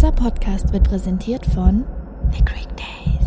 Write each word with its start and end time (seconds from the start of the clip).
Dieser 0.00 0.12
Podcast 0.12 0.72
wird 0.72 0.84
präsentiert 0.84 1.44
von 1.44 1.84
The 2.32 2.42
Greek 2.42 2.68
Days. 2.74 3.20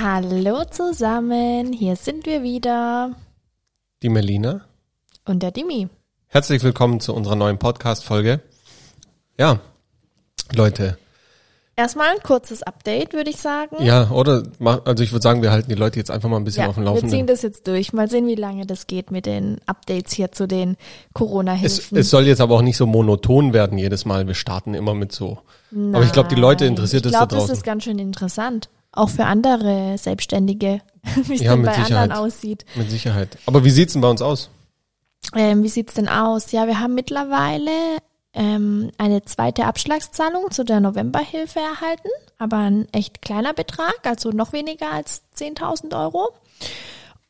Hallo 0.00 0.64
zusammen, 0.64 1.72
hier 1.72 1.94
sind 1.94 2.26
wir 2.26 2.42
wieder. 2.42 3.14
Die 4.02 4.08
Melina. 4.08 4.62
Und 5.26 5.44
der 5.44 5.52
Dimi. 5.52 5.88
Herzlich 6.26 6.64
willkommen 6.64 6.98
zu 6.98 7.14
unserer 7.14 7.36
neuen 7.36 7.60
Podcast-Folge. 7.60 8.40
Ja, 9.38 9.60
Leute. 10.52 10.98
Erstmal 11.78 12.08
ein 12.08 12.22
kurzes 12.22 12.62
Update, 12.62 13.12
würde 13.12 13.28
ich 13.28 13.36
sagen. 13.36 13.76
Ja, 13.84 14.10
oder? 14.10 14.44
Also 14.86 15.04
ich 15.04 15.12
würde 15.12 15.22
sagen, 15.22 15.42
wir 15.42 15.50
halten 15.50 15.68
die 15.68 15.74
Leute 15.74 15.98
jetzt 15.98 16.10
einfach 16.10 16.30
mal 16.30 16.38
ein 16.38 16.44
bisschen 16.44 16.62
ja, 16.62 16.70
auf 16.70 16.76
dem 16.76 16.84
Laufenden. 16.84 17.10
Wir 17.10 17.18
ziehen 17.18 17.26
das 17.26 17.42
jetzt 17.42 17.66
durch. 17.66 17.92
Mal 17.92 18.08
sehen, 18.08 18.26
wie 18.26 18.34
lange 18.34 18.64
das 18.64 18.86
geht 18.86 19.10
mit 19.10 19.26
den 19.26 19.60
Updates 19.66 20.14
hier 20.14 20.32
zu 20.32 20.48
den 20.48 20.78
Corona-Hilfen. 21.12 21.98
Es, 21.98 22.06
es, 22.06 22.10
soll 22.10 22.26
jetzt 22.26 22.40
aber 22.40 22.54
auch 22.54 22.62
nicht 22.62 22.78
so 22.78 22.86
monoton 22.86 23.52
werden 23.52 23.76
jedes 23.76 24.06
Mal. 24.06 24.26
Wir 24.26 24.32
starten 24.32 24.72
immer 24.72 24.94
mit 24.94 25.12
so. 25.12 25.38
Nein, 25.70 25.96
aber 25.96 26.04
ich 26.04 26.12
glaube, 26.12 26.30
die 26.30 26.40
Leute 26.40 26.64
interessiert 26.64 27.04
es 27.04 27.12
da 27.12 27.26
draußen. 27.26 27.26
Ich 27.26 27.36
glaube, 27.36 27.48
das 27.50 27.58
ist 27.58 27.64
ganz 27.64 27.84
schön 27.84 27.98
interessant. 27.98 28.70
Auch 28.92 29.10
für 29.10 29.26
andere 29.26 29.98
Selbstständige, 29.98 30.80
wie 31.24 31.34
es 31.34 31.42
ja, 31.42 31.54
denn 31.54 31.62
bei 31.62 31.74
Sicherheit. 31.74 32.10
anderen 32.10 32.24
aussieht. 32.24 32.64
Mit 32.74 32.90
Sicherheit. 32.90 33.36
Aber 33.44 33.64
wie 33.64 33.70
sieht's 33.70 33.92
denn 33.92 34.00
bei 34.00 34.08
uns 34.08 34.22
aus? 34.22 34.48
Ähm, 35.34 35.62
wie 35.62 35.68
sieht's 35.68 35.92
denn 35.92 36.08
aus? 36.08 36.52
Ja, 36.52 36.66
wir 36.66 36.80
haben 36.80 36.94
mittlerweile 36.94 37.70
ähm, 38.36 38.92
eine 38.98 39.24
zweite 39.24 39.64
Abschlagszahlung 39.64 40.50
zu 40.50 40.64
der 40.64 40.80
Novemberhilfe 40.80 41.58
erhalten, 41.58 42.08
aber 42.38 42.58
ein 42.58 42.86
echt 42.92 43.22
kleiner 43.22 43.52
Betrag, 43.52 43.98
also 44.04 44.30
noch 44.30 44.52
weniger 44.52 44.92
als 44.92 45.22
10.000 45.36 45.98
Euro. 45.98 46.28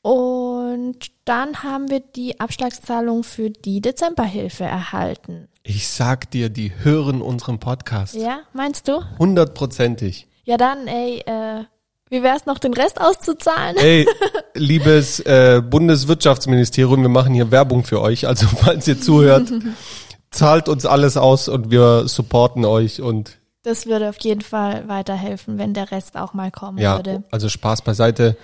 Und 0.02 1.10
dann 1.24 1.62
haben 1.62 1.90
wir 1.90 2.00
die 2.00 2.38
Abschlagszahlung 2.38 3.24
für 3.24 3.50
die 3.50 3.80
Dezemberhilfe 3.80 4.64
erhalten. 4.64 5.48
Ich 5.62 5.88
sag 5.88 6.30
dir, 6.30 6.48
die 6.48 6.72
hören 6.82 7.22
unseren 7.22 7.58
Podcast. 7.58 8.14
Ja, 8.14 8.40
meinst 8.52 8.86
du? 8.86 9.02
Hundertprozentig. 9.18 10.28
Ja, 10.44 10.56
dann, 10.56 10.86
ey, 10.86 11.24
äh, 11.26 11.64
wie 12.08 12.22
wär's 12.22 12.46
noch, 12.46 12.60
den 12.60 12.72
Rest 12.72 13.00
auszuzahlen? 13.00 13.76
Ey, 13.78 14.06
liebes 14.54 15.18
äh, 15.20 15.60
Bundeswirtschaftsministerium, 15.60 17.02
wir 17.02 17.08
machen 17.08 17.34
hier 17.34 17.50
Werbung 17.50 17.82
für 17.82 18.00
euch. 18.00 18.28
Also 18.28 18.46
falls 18.46 18.86
ihr 18.86 19.00
zuhört, 19.00 19.52
zahlt 20.36 20.68
uns 20.68 20.86
alles 20.86 21.16
aus 21.16 21.48
und 21.48 21.70
wir 21.70 22.08
supporten 22.08 22.64
euch 22.64 23.02
und 23.02 23.38
das 23.62 23.86
würde 23.86 24.08
auf 24.08 24.18
jeden 24.20 24.42
Fall 24.42 24.86
weiterhelfen, 24.86 25.58
wenn 25.58 25.74
der 25.74 25.90
Rest 25.90 26.16
auch 26.16 26.34
mal 26.34 26.52
kommen 26.52 26.78
ja, 26.78 26.98
würde. 26.98 27.24
Also 27.32 27.48
Spaß 27.48 27.82
beiseite. 27.82 28.36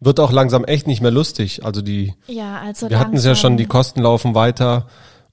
Wird 0.00 0.18
auch 0.20 0.32
langsam 0.32 0.64
echt 0.64 0.86
nicht 0.86 1.02
mehr 1.02 1.10
lustig. 1.10 1.66
Also 1.66 1.82
die, 1.82 2.14
ja, 2.26 2.60
also 2.60 2.88
wir 2.88 2.98
hatten 2.98 3.16
es 3.16 3.26
ja 3.26 3.34
schon, 3.34 3.58
die 3.58 3.66
Kosten 3.66 4.00
laufen 4.00 4.34
weiter 4.34 4.86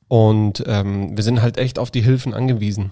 und 0.09 0.63
ähm, 0.67 1.15
wir 1.15 1.23
sind 1.23 1.41
halt 1.41 1.57
echt 1.57 1.79
auf 1.79 1.91
die 1.91 2.01
Hilfen 2.01 2.33
angewiesen. 2.33 2.91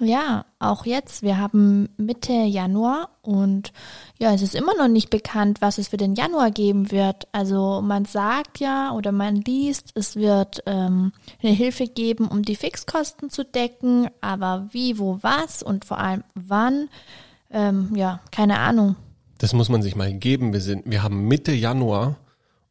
Ja, 0.00 0.44
auch 0.58 0.86
jetzt. 0.86 1.22
Wir 1.22 1.38
haben 1.38 1.88
Mitte 1.96 2.32
Januar 2.32 3.10
und 3.22 3.72
ja, 4.18 4.34
es 4.34 4.42
ist 4.42 4.54
immer 4.54 4.74
noch 4.76 4.88
nicht 4.88 5.08
bekannt, 5.08 5.60
was 5.60 5.78
es 5.78 5.88
für 5.88 5.96
den 5.96 6.14
Januar 6.14 6.50
geben 6.50 6.90
wird. 6.90 7.28
Also 7.30 7.80
man 7.80 8.04
sagt 8.04 8.58
ja 8.58 8.92
oder 8.92 9.12
man 9.12 9.36
liest, 9.36 9.92
es 9.94 10.16
wird 10.16 10.62
ähm, 10.66 11.12
eine 11.42 11.52
Hilfe 11.52 11.86
geben, 11.86 12.26
um 12.26 12.42
die 12.42 12.56
Fixkosten 12.56 13.30
zu 13.30 13.44
decken, 13.44 14.08
aber 14.20 14.68
wie, 14.72 14.98
wo, 14.98 15.18
was 15.22 15.62
und 15.62 15.84
vor 15.84 15.98
allem 15.98 16.24
wann, 16.34 16.88
ähm, 17.50 17.92
ja, 17.94 18.20
keine 18.32 18.58
Ahnung. 18.58 18.96
Das 19.38 19.52
muss 19.52 19.68
man 19.68 19.82
sich 19.82 19.94
mal 19.94 20.12
geben. 20.12 20.52
Wir 20.52 20.60
sind, 20.60 20.90
wir 20.90 21.04
haben 21.04 21.28
Mitte 21.28 21.52
Januar 21.52 22.16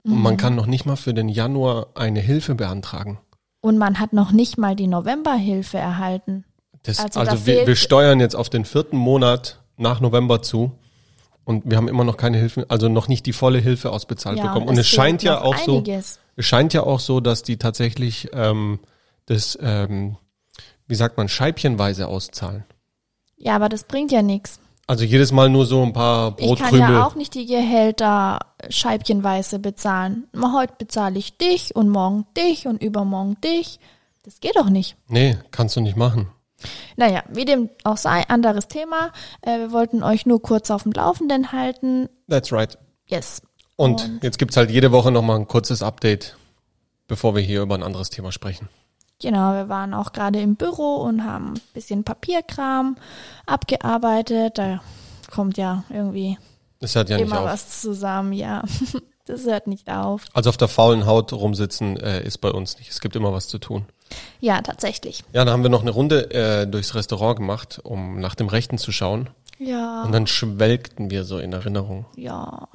und 0.04 0.16
mhm. 0.16 0.22
man 0.22 0.38
kann 0.38 0.56
noch 0.56 0.66
nicht 0.66 0.86
mal 0.86 0.98
für 0.98 1.14
den 1.14 1.30
Januar 1.30 1.88
eine 1.96 2.20
Hilfe 2.20 2.56
beantragen. 2.56 3.20
Und 3.62 3.78
man 3.78 4.00
hat 4.00 4.12
noch 4.12 4.34
nicht 4.34 4.58
mal 4.58 4.76
die 4.76 4.88
Novemberhilfe 4.88 5.78
erhalten. 5.78 6.44
Das, 6.84 7.00
also, 7.00 7.20
also 7.20 7.46
wir, 7.46 7.66
wir 7.66 7.76
steuern 7.76 8.20
jetzt 8.20 8.36
auf 8.36 8.50
den 8.50 8.66
vierten 8.66 8.98
Monat 8.98 9.60
nach 9.78 10.02
November 10.02 10.42
zu 10.42 10.72
und 11.46 11.70
wir 11.70 11.78
haben 11.78 11.88
immer 11.88 12.04
noch 12.04 12.18
keine 12.18 12.38
Hilfe, 12.38 12.66
also 12.70 12.90
noch 12.90 13.08
nicht 13.08 13.26
die 13.26 13.34
volle 13.34 13.60
Hilfe 13.60 13.92
ausbezahlt 13.92 14.38
ja, 14.38 14.48
bekommen. 14.48 14.68
Und 14.68 14.78
es 14.78 14.88
scheint 14.88 15.24
ja 15.24 15.42
auch 15.42 15.68
einiges. 15.68 16.14
so, 16.14 16.20
es 16.36 16.46
scheint 16.46 16.74
ja 16.74 16.84
auch 16.84 17.00
so, 17.00 17.20
dass 17.20 17.44
die 17.44 17.58
tatsächlich 17.58 18.30
ähm, 18.34 18.80
das, 19.26 19.58
ähm, 19.62 20.18
wie 20.88 20.96
sagt 20.96 21.18
man, 21.18 21.30
scheibchenweise 21.30 22.08
auszahlen. 22.08 22.66
Ja, 23.38 23.56
aber 23.56 23.70
das 23.70 23.84
bringt 23.84 24.12
ja 24.12 24.22
nichts. 24.22 24.60
Also 24.86 25.06
jedes 25.06 25.32
Mal 25.32 25.50
nur 25.50 25.66
so 25.66 25.82
ein 25.82 25.94
paar 25.94 26.32
Brotkrümel. 26.32 26.74
Ich 26.74 26.86
kann 26.86 26.94
ja 26.94 27.06
auch 27.06 27.16
nicht 27.16 27.34
die 27.36 27.46
Gehälter 27.46 28.40
scheibchenweise 28.70 29.60
bezahlen. 29.60 30.28
Heute 30.54 30.74
bezahle 30.78 31.18
ich 31.18 31.38
dich 31.38 31.76
und 31.76 31.90
morgen 31.90 32.26
dich 32.36 32.68
und 32.68 32.84
übermorgen 32.84 33.40
dich. 33.42 33.80
Das 34.24 34.40
geht 34.42 34.58
doch 34.58 34.70
nicht. 34.70 34.98
Nee, 35.08 35.38
kannst 35.52 35.76
du 35.78 35.82
nicht 35.82 35.96
machen. 35.96 36.30
Naja, 36.96 37.24
wie 37.30 37.46
dem 37.46 37.70
auch 37.84 37.98
sei, 37.98 38.24
anderes 38.28 38.68
Thema. 38.68 39.12
Äh, 39.42 39.60
wir 39.60 39.72
wollten 39.72 40.04
euch 40.04 40.26
nur 40.26 40.42
kurz 40.42 40.72
auf 40.72 40.84
dem 40.84 40.92
Laufenden 40.92 41.52
halten. 41.52 42.10
That's 42.30 42.52
right. 42.52 42.78
Yes. 43.08 43.42
Und, 43.76 44.04
Und 44.04 44.24
jetzt 44.24 44.38
gibt's 44.38 44.58
halt 44.58 44.70
jede 44.70 44.92
Woche 44.92 45.12
nochmal 45.12 45.38
ein 45.38 45.48
kurzes 45.48 45.82
Update, 45.82 46.38
bevor 47.08 47.36
wir 47.36 47.42
hier 47.42 47.62
über 47.62 47.76
ein 47.76 47.84
anderes 47.84 48.10
Thema 48.10 48.32
sprechen. 48.32 48.70
Genau, 49.20 49.54
wir 49.54 49.70
waren 49.70 49.94
auch 49.94 50.12
gerade 50.12 50.42
im 50.42 50.56
Büro 50.56 50.98
und 50.98 51.24
haben 51.24 51.54
ein 51.54 51.62
bisschen 51.74 52.04
Papierkram 52.04 52.98
abgearbeitet. 53.46 54.58
Da 54.58 54.82
kommt 55.32 55.58
ja 55.58 55.84
irgendwie 55.90 56.38
das 56.84 56.96
hört 56.96 57.10
ja 57.10 57.18
immer 57.18 57.40
nicht 57.40 57.46
was 57.46 57.82
zusammen, 57.82 58.34
ja. 58.34 58.64
Das 59.26 59.46
hört 59.46 59.68
nicht 59.68 59.90
auf. 59.90 60.26
Also 60.34 60.50
auf 60.50 60.58
der 60.58 60.68
faulen 60.68 61.06
Haut 61.06 61.32
rumsitzen 61.32 61.96
äh, 61.96 62.22
ist 62.26 62.40
bei 62.40 62.52
uns 62.52 62.78
nicht. 62.78 62.92
Es 62.92 63.00
gibt 63.00 63.16
immer 63.16 63.32
was 63.32 63.48
zu 63.48 63.58
tun. 63.58 63.86
Ja, 64.40 64.62
tatsächlich. 64.62 65.24
Ja, 65.34 65.46
dann 65.46 65.54
haben 65.54 65.64
wir 65.64 65.70
noch 65.70 65.82
eine 65.82 65.92
Runde 65.92 66.32
äh, 66.32 66.68
durchs 66.68 66.96
Restaurant 66.96 67.38
gemacht, 67.38 67.80
um 67.84 68.20
nach 68.20 68.36
dem 68.36 68.48
Rechten 68.48 68.78
zu 68.78 68.92
schauen. 68.92 69.30
Ja. 69.58 70.04
Und 70.04 70.12
dann 70.12 70.28
schwelgten 70.28 71.10
wir 71.10 71.24
so 71.24 71.40
in 71.40 71.54
Erinnerung. 71.54 72.06
Ja, 72.16 72.68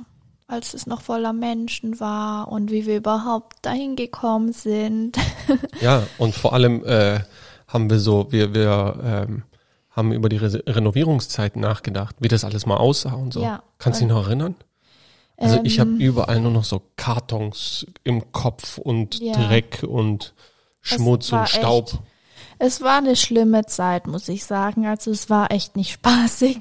als 0.46 0.72
es 0.72 0.86
noch 0.86 1.02
voller 1.02 1.32
Menschen 1.32 2.00
war 2.00 2.48
und 2.48 2.70
wie 2.70 2.86
wir 2.86 2.96
überhaupt 2.96 3.56
dahin 3.62 3.96
gekommen 3.96 4.52
sind. 4.52 5.18
ja, 5.80 6.04
und 6.16 6.34
vor 6.34 6.54
allem 6.54 6.84
äh, 6.84 7.20
haben 7.66 7.90
wir 7.90 7.98
so, 7.98 8.32
wir, 8.32 8.54
wir 8.54 8.98
ähm, 9.04 9.42
haben 9.90 10.12
über 10.12 10.28
die 10.28 10.38
Re 10.38 10.62
Renovierungszeit 10.66 11.56
nachgedacht, 11.56 12.16
wie 12.20 12.28
das 12.28 12.44
alles 12.44 12.64
mal 12.64 12.78
aussah 12.78 13.12
und 13.12 13.34
so. 13.34 13.42
Ja, 13.42 13.62
Kannst 13.78 14.00
du 14.00 14.04
dich 14.04 14.14
noch 14.14 14.26
erinnern? 14.26 14.54
Also 15.36 15.58
ähm, 15.58 15.64
ich 15.64 15.80
habe 15.80 15.90
überall 15.90 16.40
nur 16.40 16.50
noch 16.50 16.64
so 16.64 16.82
Kartons 16.96 17.86
im 18.04 18.32
Kopf 18.32 18.78
und 18.78 19.20
ja. 19.20 19.32
Dreck 19.32 19.84
und 19.86 20.34
Schmutz 20.88 21.32
und 21.32 21.48
Staub. 21.48 21.88
Echt, 21.88 22.02
es 22.60 22.82
war 22.82 22.98
eine 22.98 23.14
schlimme 23.14 23.66
Zeit, 23.66 24.08
muss 24.08 24.28
ich 24.28 24.44
sagen. 24.44 24.86
Also 24.86 25.12
es 25.12 25.30
war 25.30 25.52
echt 25.52 25.76
nicht 25.76 25.92
spaßig. 25.92 26.58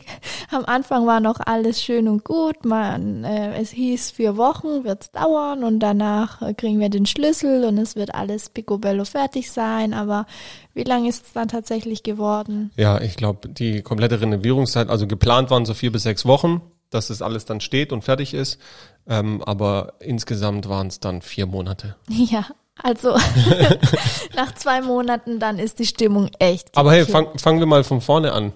Am 0.52 0.66
Anfang 0.66 1.08
war 1.08 1.20
noch 1.20 1.40
alles 1.40 1.82
schön 1.82 2.08
und 2.08 2.24
gut. 2.24 2.66
Man, 2.66 3.24
äh, 3.24 3.60
es 3.60 3.72
hieß, 3.72 4.12
vier 4.12 4.38
Wochen 4.38 4.84
wird's 4.84 5.12
dauern 5.12 5.64
und 5.64 5.80
danach 5.80 6.42
äh, 6.42 6.54
kriegen 6.54 6.80
wir 6.80 6.90
den 6.90 7.08
Schlüssel 7.08 7.66
und 7.66 7.78
es 7.80 7.96
wird 7.96 8.14
alles 8.14 8.50
picobello 8.50 9.06
fertig 9.06 9.52
sein. 9.52 9.94
Aber 9.94 10.28
wie 10.74 10.84
lange 10.84 11.10
ist 11.10 11.28
es 11.28 11.34
dann 11.34 11.48
tatsächlich 11.48 12.04
geworden? 12.04 12.72
Ja, 12.76 13.02
ich 13.02 13.16
glaube, 13.16 13.50
die 13.50 13.82
komplette 13.82 14.22
Renovierungszeit, 14.22 14.90
also 14.90 15.08
geplant 15.08 15.50
waren 15.50 15.66
so 15.66 15.74
vier 15.74 15.92
bis 15.92 16.04
sechs 16.04 16.26
Wochen, 16.26 16.62
dass 16.92 17.10
es 17.10 17.24
alles 17.24 17.46
dann 17.46 17.60
steht 17.60 17.92
und 17.92 18.04
fertig 18.04 18.36
ist. 18.36 18.60
Ähm, 19.08 19.42
aber 19.44 19.94
insgesamt 20.00 20.70
waren 20.70 20.88
es 20.88 21.00
dann 21.00 21.22
vier 21.24 21.48
Monate. 21.48 21.96
Ja, 22.10 22.46
also 22.82 23.18
nach 24.36 24.54
zwei 24.56 24.82
Monaten 24.82 25.40
dann 25.40 25.60
ist 25.60 25.80
die 25.80 25.86
Stimmung 25.86 26.30
echt. 26.40 26.76
Aber 26.78 26.92
hey, 26.92 27.06
fang, 27.06 27.38
fangen 27.38 27.60
wir 27.60 27.66
mal 27.66 27.84
von 27.84 28.02
vorne 28.02 28.34
an. 28.34 28.54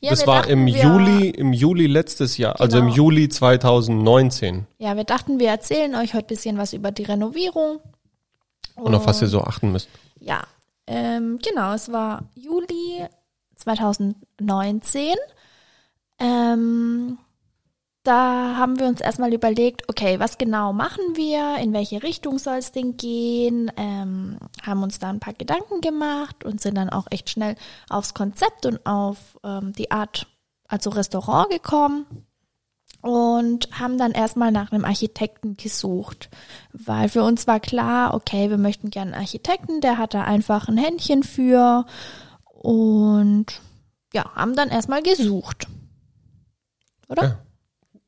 Ja, 0.00 0.10
das 0.10 0.26
war 0.26 0.48
im 0.48 0.66
Juli, 0.66 1.30
im 1.30 1.52
Juli 1.52 1.86
letztes 1.86 2.36
Jahr, 2.36 2.54
genau. 2.54 2.64
also 2.64 2.78
im 2.78 2.86
genau. 2.86 2.96
Juli 2.96 3.28
2019. 3.28 4.66
Ja, 4.78 4.96
wir 4.96 5.04
dachten, 5.04 5.38
wir 5.38 5.48
erzählen 5.48 5.94
euch 5.94 6.14
heute 6.14 6.26
bisschen 6.26 6.58
was 6.58 6.72
über 6.72 6.90
die 6.90 7.04
Renovierung. 7.04 7.80
Und, 8.74 8.84
und 8.84 8.94
auf 8.94 9.06
was 9.06 9.22
ihr 9.22 9.28
so 9.28 9.42
achten 9.42 9.70
müsst. 9.70 9.88
Ja, 10.18 10.42
ähm, 10.86 11.38
genau, 11.42 11.72
es 11.74 11.92
war 11.92 12.24
Juli 12.34 13.06
2019. 13.56 15.14
Ähm, 16.18 17.18
da 18.02 18.56
haben 18.56 18.80
wir 18.80 18.86
uns 18.86 19.00
erstmal 19.00 19.32
überlegt, 19.32 19.88
okay, 19.88 20.18
was 20.18 20.38
genau 20.38 20.72
machen 20.72 21.14
wir, 21.14 21.58
in 21.58 21.72
welche 21.72 22.02
Richtung 22.02 22.38
soll 22.38 22.56
es 22.56 22.72
denn 22.72 22.96
gehen, 22.96 23.70
ähm, 23.76 24.38
haben 24.62 24.82
uns 24.82 24.98
da 24.98 25.08
ein 25.08 25.20
paar 25.20 25.34
Gedanken 25.34 25.80
gemacht 25.80 26.44
und 26.44 26.60
sind 26.60 26.76
dann 26.76 26.90
auch 26.90 27.06
echt 27.10 27.30
schnell 27.30 27.54
aufs 27.88 28.14
Konzept 28.14 28.66
und 28.66 28.84
auf 28.86 29.38
ähm, 29.44 29.72
die 29.72 29.92
Art, 29.92 30.26
also 30.66 30.90
Restaurant 30.90 31.50
gekommen 31.50 32.06
und 33.02 33.68
haben 33.78 33.98
dann 33.98 34.12
erstmal 34.12 34.50
nach 34.50 34.72
einem 34.72 34.84
Architekten 34.84 35.56
gesucht, 35.56 36.28
weil 36.72 37.08
für 37.08 37.22
uns 37.22 37.46
war 37.46 37.60
klar, 37.60 38.14
okay, 38.14 38.50
wir 38.50 38.58
möchten 38.58 38.90
gerne 38.90 39.12
einen 39.12 39.20
Architekten, 39.20 39.80
der 39.80 39.98
hat 39.98 40.14
da 40.14 40.22
einfach 40.22 40.66
ein 40.66 40.76
Händchen 40.76 41.22
für 41.22 41.86
und 42.44 43.60
ja, 44.12 44.34
haben 44.34 44.56
dann 44.56 44.70
erstmal 44.70 45.02
gesucht. 45.02 45.68
Oder? 47.08 47.22
Ja. 47.22 47.38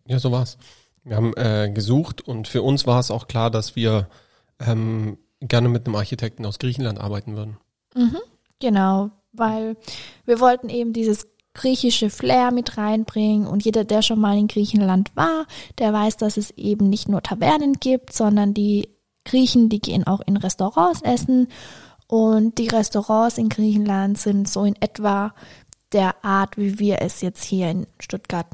Ja, 0.06 0.18
so 0.18 0.32
war's. 0.32 0.58
Wir 1.02 1.16
haben 1.16 1.34
äh, 1.36 1.70
gesucht 1.72 2.26
und 2.26 2.48
für 2.48 2.62
uns 2.62 2.86
war 2.86 2.98
es 2.98 3.10
auch 3.10 3.28
klar, 3.28 3.50
dass 3.50 3.76
wir 3.76 4.08
ähm, 4.58 5.18
gerne 5.40 5.68
mit 5.68 5.86
einem 5.86 5.96
Architekten 5.96 6.46
aus 6.46 6.58
Griechenland 6.58 6.98
arbeiten 6.98 7.36
würden. 7.36 7.58
Mhm, 7.94 8.18
genau, 8.60 9.10
weil 9.32 9.76
wir 10.24 10.40
wollten 10.40 10.68
eben 10.68 10.92
dieses 10.92 11.26
griechische 11.52 12.10
Flair 12.10 12.50
mit 12.50 12.76
reinbringen 12.76 13.46
und 13.46 13.64
jeder, 13.64 13.84
der 13.84 14.02
schon 14.02 14.18
mal 14.18 14.36
in 14.36 14.48
Griechenland 14.48 15.14
war, 15.14 15.46
der 15.78 15.92
weiß, 15.92 16.16
dass 16.16 16.36
es 16.36 16.50
eben 16.52 16.88
nicht 16.88 17.08
nur 17.08 17.22
Tavernen 17.22 17.74
gibt, 17.74 18.12
sondern 18.12 18.54
die 18.54 18.88
Griechen, 19.24 19.68
die 19.68 19.80
gehen 19.80 20.06
auch 20.06 20.20
in 20.20 20.36
Restaurants 20.36 21.02
essen 21.02 21.48
und 22.08 22.58
die 22.58 22.68
Restaurants 22.68 23.38
in 23.38 23.48
Griechenland 23.48 24.18
sind 24.18 24.48
so 24.48 24.64
in 24.64 24.76
etwa 24.80 25.32
der 25.92 26.24
Art, 26.24 26.56
wie 26.56 26.78
wir 26.78 27.00
es 27.02 27.20
jetzt 27.20 27.44
hier 27.44 27.70
in 27.70 27.86
Stuttgart 28.00 28.48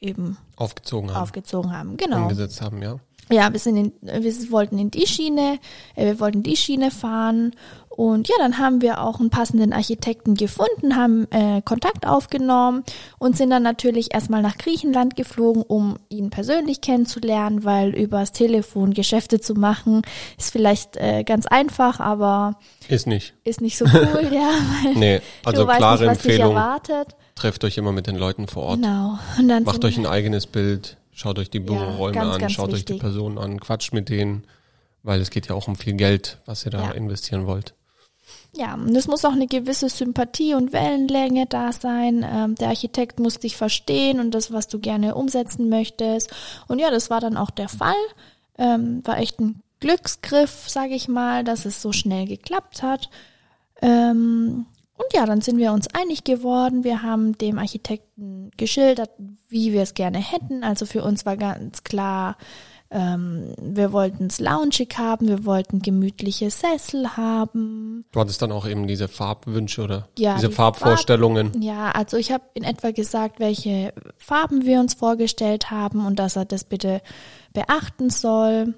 eben 0.00 0.36
aufgezogen 0.62 1.12
haben. 1.12 1.22
Aufgezogen 1.22 1.76
haben, 1.76 1.96
genau. 1.96 2.22
Umgesetzt 2.22 2.60
haben, 2.60 2.82
ja. 2.82 2.96
Ja, 3.30 3.52
wir 3.52 3.60
sind 3.60 3.76
in, 3.76 3.92
wir 4.02 4.50
wollten 4.50 4.78
in 4.78 4.90
die 4.90 5.06
Schiene, 5.06 5.58
äh, 5.94 6.06
wir 6.06 6.20
wollten 6.20 6.42
die 6.42 6.56
Schiene 6.56 6.90
fahren 6.90 7.52
und 7.88 8.28
ja, 8.28 8.34
dann 8.38 8.58
haben 8.58 8.80
wir 8.80 9.02
auch 9.02 9.20
einen 9.20 9.30
passenden 9.30 9.72
Architekten 9.72 10.34
gefunden, 10.34 10.96
haben 10.96 11.26
äh, 11.30 11.60
Kontakt 11.62 12.06
aufgenommen 12.06 12.84
und 13.18 13.36
sind 13.36 13.50
dann 13.50 13.62
natürlich 13.62 14.14
erstmal 14.14 14.40
nach 14.40 14.56
Griechenland 14.56 15.14
geflogen, 15.14 15.62
um 15.62 15.98
ihn 16.08 16.30
persönlich 16.30 16.80
kennenzulernen, 16.80 17.64
weil 17.64 17.94
übers 17.94 18.32
Telefon 18.32 18.94
Geschäfte 18.94 19.40
zu 19.40 19.54
machen 19.54 20.02
ist 20.38 20.52
vielleicht 20.52 20.96
äh, 20.96 21.22
ganz 21.24 21.46
einfach, 21.46 22.00
aber 22.00 22.58
ist 22.88 23.06
nicht. 23.06 23.34
Ist 23.44 23.60
nicht 23.60 23.76
so 23.76 23.84
cool, 23.84 24.28
ja. 24.32 24.50
Weil 24.84 24.94
nee, 24.94 25.20
also 25.44 25.66
klare 25.66 26.08
nicht, 26.08 26.24
Empfehlung. 26.24 26.56
Trefft 27.34 27.64
euch 27.64 27.78
immer 27.78 27.92
mit 27.92 28.06
den 28.06 28.16
Leuten 28.16 28.46
vor 28.46 28.64
Ort. 28.64 28.82
Genau. 28.82 29.18
Und 29.38 29.48
dann 29.48 29.64
Macht 29.64 29.84
euch 29.84 29.96
ein 29.96 30.06
eigenes 30.06 30.46
Bild, 30.46 30.98
schaut 31.12 31.38
euch 31.38 31.50
die 31.50 31.60
Büroräume 31.60 32.16
ja, 32.16 32.22
ganz, 32.22 32.34
an, 32.34 32.40
ganz 32.40 32.52
schaut 32.52 32.72
wichtig. 32.72 32.90
euch 32.90 32.96
die 32.96 33.00
Personen 33.00 33.38
an, 33.38 33.60
quatscht 33.60 33.92
mit 33.92 34.08
denen, 34.08 34.44
weil 35.02 35.20
es 35.20 35.30
geht 35.30 35.48
ja 35.48 35.54
auch 35.54 35.68
um 35.68 35.76
viel 35.76 35.94
Geld, 35.94 36.38
was 36.46 36.64
ihr 36.66 36.70
da 36.70 36.82
ja. 36.82 36.90
investieren 36.92 37.46
wollt. 37.46 37.74
Ja, 38.54 38.74
und 38.74 38.94
es 38.94 39.08
muss 39.08 39.24
auch 39.24 39.32
eine 39.32 39.46
gewisse 39.46 39.88
Sympathie 39.88 40.54
und 40.54 40.72
Wellenlänge 40.72 41.46
da 41.46 41.72
sein. 41.72 42.24
Ähm, 42.28 42.54
der 42.54 42.68
Architekt 42.68 43.18
muss 43.18 43.38
dich 43.38 43.56
verstehen 43.56 44.20
und 44.20 44.32
das, 44.32 44.52
was 44.52 44.68
du 44.68 44.78
gerne 44.78 45.14
umsetzen 45.14 45.70
möchtest. 45.70 46.30
Und 46.68 46.78
ja, 46.78 46.90
das 46.90 47.08
war 47.08 47.20
dann 47.20 47.38
auch 47.38 47.50
der 47.50 47.68
Fall. 47.68 47.94
Ähm, 48.58 49.00
war 49.04 49.18
echt 49.18 49.40
ein 49.40 49.62
Glücksgriff, 49.80 50.68
sage 50.68 50.94
ich 50.94 51.08
mal, 51.08 51.44
dass 51.44 51.64
es 51.64 51.80
so 51.80 51.92
schnell 51.92 52.26
geklappt 52.26 52.82
hat. 52.82 53.08
Ähm, 53.80 54.66
und 55.02 55.12
ja, 55.14 55.26
dann 55.26 55.40
sind 55.40 55.58
wir 55.58 55.72
uns 55.72 55.88
einig 55.94 56.24
geworden. 56.24 56.84
Wir 56.84 57.02
haben 57.02 57.36
dem 57.38 57.58
Architekten 57.58 58.50
geschildert, 58.56 59.10
wie 59.48 59.72
wir 59.72 59.82
es 59.82 59.94
gerne 59.94 60.18
hätten. 60.18 60.64
Also 60.64 60.86
für 60.86 61.02
uns 61.02 61.26
war 61.26 61.36
ganz 61.36 61.84
klar, 61.84 62.36
ähm, 62.92 63.54
wir 63.58 63.92
wollten 63.92 64.26
es 64.26 64.38
loungig 64.38 64.98
haben, 64.98 65.26
wir 65.26 65.44
wollten 65.46 65.80
gemütliche 65.80 66.50
Sessel 66.50 67.16
haben. 67.16 68.04
Du 68.12 68.20
hattest 68.20 68.42
dann 68.42 68.52
auch 68.52 68.66
eben 68.66 68.86
diese 68.86 69.08
Farbwünsche 69.08 69.82
oder 69.82 70.08
ja, 70.18 70.34
diese 70.34 70.48
die 70.48 70.54
Farbvorstellungen. 70.54 71.52
Farb, 71.52 71.62
ja, 71.62 71.90
also 71.92 72.18
ich 72.18 72.30
habe 72.32 72.44
in 72.52 72.64
etwa 72.64 72.90
gesagt, 72.90 73.40
welche 73.40 73.94
Farben 74.18 74.66
wir 74.66 74.78
uns 74.78 74.94
vorgestellt 74.94 75.70
haben 75.70 76.04
und 76.04 76.18
dass 76.18 76.36
er 76.36 76.44
das 76.44 76.64
bitte 76.64 77.00
beachten 77.54 78.10
soll. 78.10 78.74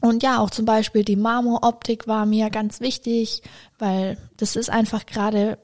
Und 0.00 0.22
ja, 0.22 0.38
auch 0.38 0.50
zum 0.50 0.64
Beispiel 0.64 1.04
die 1.04 1.16
Marmoroptik 1.16 2.06
war 2.06 2.26
mir 2.26 2.50
ganz 2.50 2.80
wichtig, 2.80 3.42
weil 3.78 4.18
das 4.36 4.56
ist 4.56 4.70
einfach 4.70 5.06
gerade 5.06 5.58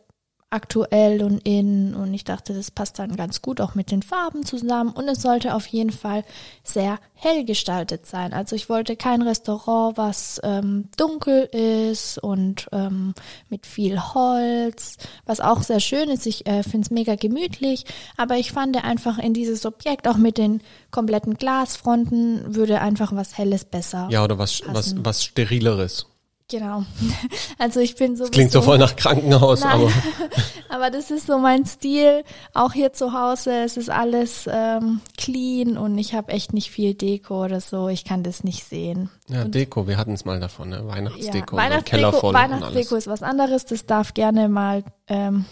aktuell 0.52 1.22
und 1.22 1.38
in 1.46 1.94
und 1.94 2.12
ich 2.12 2.24
dachte, 2.24 2.52
das 2.54 2.70
passt 2.70 2.98
dann 2.98 3.16
ganz 3.16 3.42
gut 3.42 3.60
auch 3.60 3.74
mit 3.74 3.90
den 3.90 4.02
Farben 4.02 4.44
zusammen 4.44 4.90
und 4.90 5.08
es 5.08 5.22
sollte 5.22 5.54
auf 5.54 5.66
jeden 5.66 5.90
Fall 5.90 6.24
sehr 6.62 6.98
hell 7.14 7.44
gestaltet 7.44 8.06
sein. 8.06 8.32
Also 8.32 8.56
ich 8.56 8.68
wollte 8.68 8.96
kein 8.96 9.22
Restaurant, 9.22 9.96
was 9.96 10.40
ähm, 10.42 10.88
dunkel 10.96 11.44
ist 11.44 12.18
und 12.18 12.68
ähm, 12.72 13.14
mit 13.48 13.66
viel 13.66 13.98
Holz, 13.98 14.98
was 15.24 15.40
auch 15.40 15.62
sehr 15.62 15.80
schön 15.80 16.10
ist. 16.10 16.26
Ich 16.26 16.46
äh, 16.46 16.62
finde 16.62 16.84
es 16.86 16.90
mega 16.90 17.14
gemütlich, 17.14 17.84
aber 18.16 18.36
ich 18.36 18.52
fand 18.52 18.82
einfach 18.82 19.18
in 19.18 19.34
dieses 19.34 19.64
Objekt 19.64 20.08
auch 20.08 20.16
mit 20.16 20.36
den 20.36 20.62
kompletten 20.90 21.34
Glasfronten 21.34 22.54
würde 22.54 22.80
einfach 22.80 23.14
was 23.14 23.38
Helles 23.38 23.64
besser. 23.64 24.08
Ja, 24.10 24.24
oder 24.24 24.38
was, 24.38 24.62
was, 24.66 24.94
was 24.98 25.24
Sterileres. 25.24 26.06
Genau. 26.52 26.84
Also 27.58 27.78
ich 27.78 27.94
bin 27.94 28.16
so. 28.16 28.24
Das 28.24 28.32
klingt 28.32 28.50
so 28.50 28.60
voll 28.60 28.78
nach 28.78 28.96
Krankenhaus, 28.96 29.60
Nein, 29.60 29.72
aber. 29.72 29.92
aber 30.68 30.90
das 30.90 31.12
ist 31.12 31.28
so 31.28 31.38
mein 31.38 31.64
Stil. 31.64 32.24
Auch 32.54 32.72
hier 32.72 32.92
zu 32.92 33.12
Hause, 33.12 33.62
es 33.64 33.76
ist 33.76 33.88
alles 33.88 34.48
ähm, 34.50 35.00
clean 35.16 35.78
und 35.78 35.96
ich 35.96 36.12
habe 36.14 36.32
echt 36.32 36.52
nicht 36.52 36.72
viel 36.72 36.94
Deko 36.94 37.44
oder 37.44 37.60
so. 37.60 37.88
Ich 37.88 38.04
kann 38.04 38.24
das 38.24 38.42
nicht 38.42 38.64
sehen. 38.64 39.10
Ja, 39.28 39.42
und 39.42 39.54
Deko, 39.54 39.86
wir 39.86 39.96
hatten 39.96 40.14
es 40.14 40.24
mal 40.24 40.40
davon, 40.40 40.70
ne? 40.70 40.84
Weihnachtsdeko, 40.88 41.56
ja, 41.56 41.62
Weihnachtsdeko, 41.62 41.96
Keller 41.96 42.12
voll 42.12 42.34
Weihnachtsdeko 42.34 42.96
ist 42.96 43.06
was 43.06 43.22
anderes. 43.22 43.64
Das 43.64 43.86
darf 43.86 44.12
gerne 44.12 44.48
mal 44.48 44.82
ähm, 45.06 45.44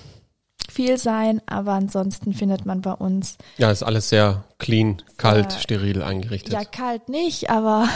viel 0.69 0.99
sein, 0.99 1.41
aber 1.47 1.75
ansonsten 1.75 2.35
findet 2.35 2.67
man 2.67 2.81
bei 2.81 2.93
uns. 2.93 3.37
Ja, 3.57 3.71
ist 3.71 3.85
alles 3.85 4.09
sehr 4.09 4.43
clean, 4.59 5.01
kalt, 5.17 5.53
sehr, 5.53 5.61
steril 5.61 6.03
eingerichtet. 6.03 6.53
Ja, 6.53 6.65
kalt 6.65 7.09
nicht, 7.09 7.51
aber. 7.51 7.89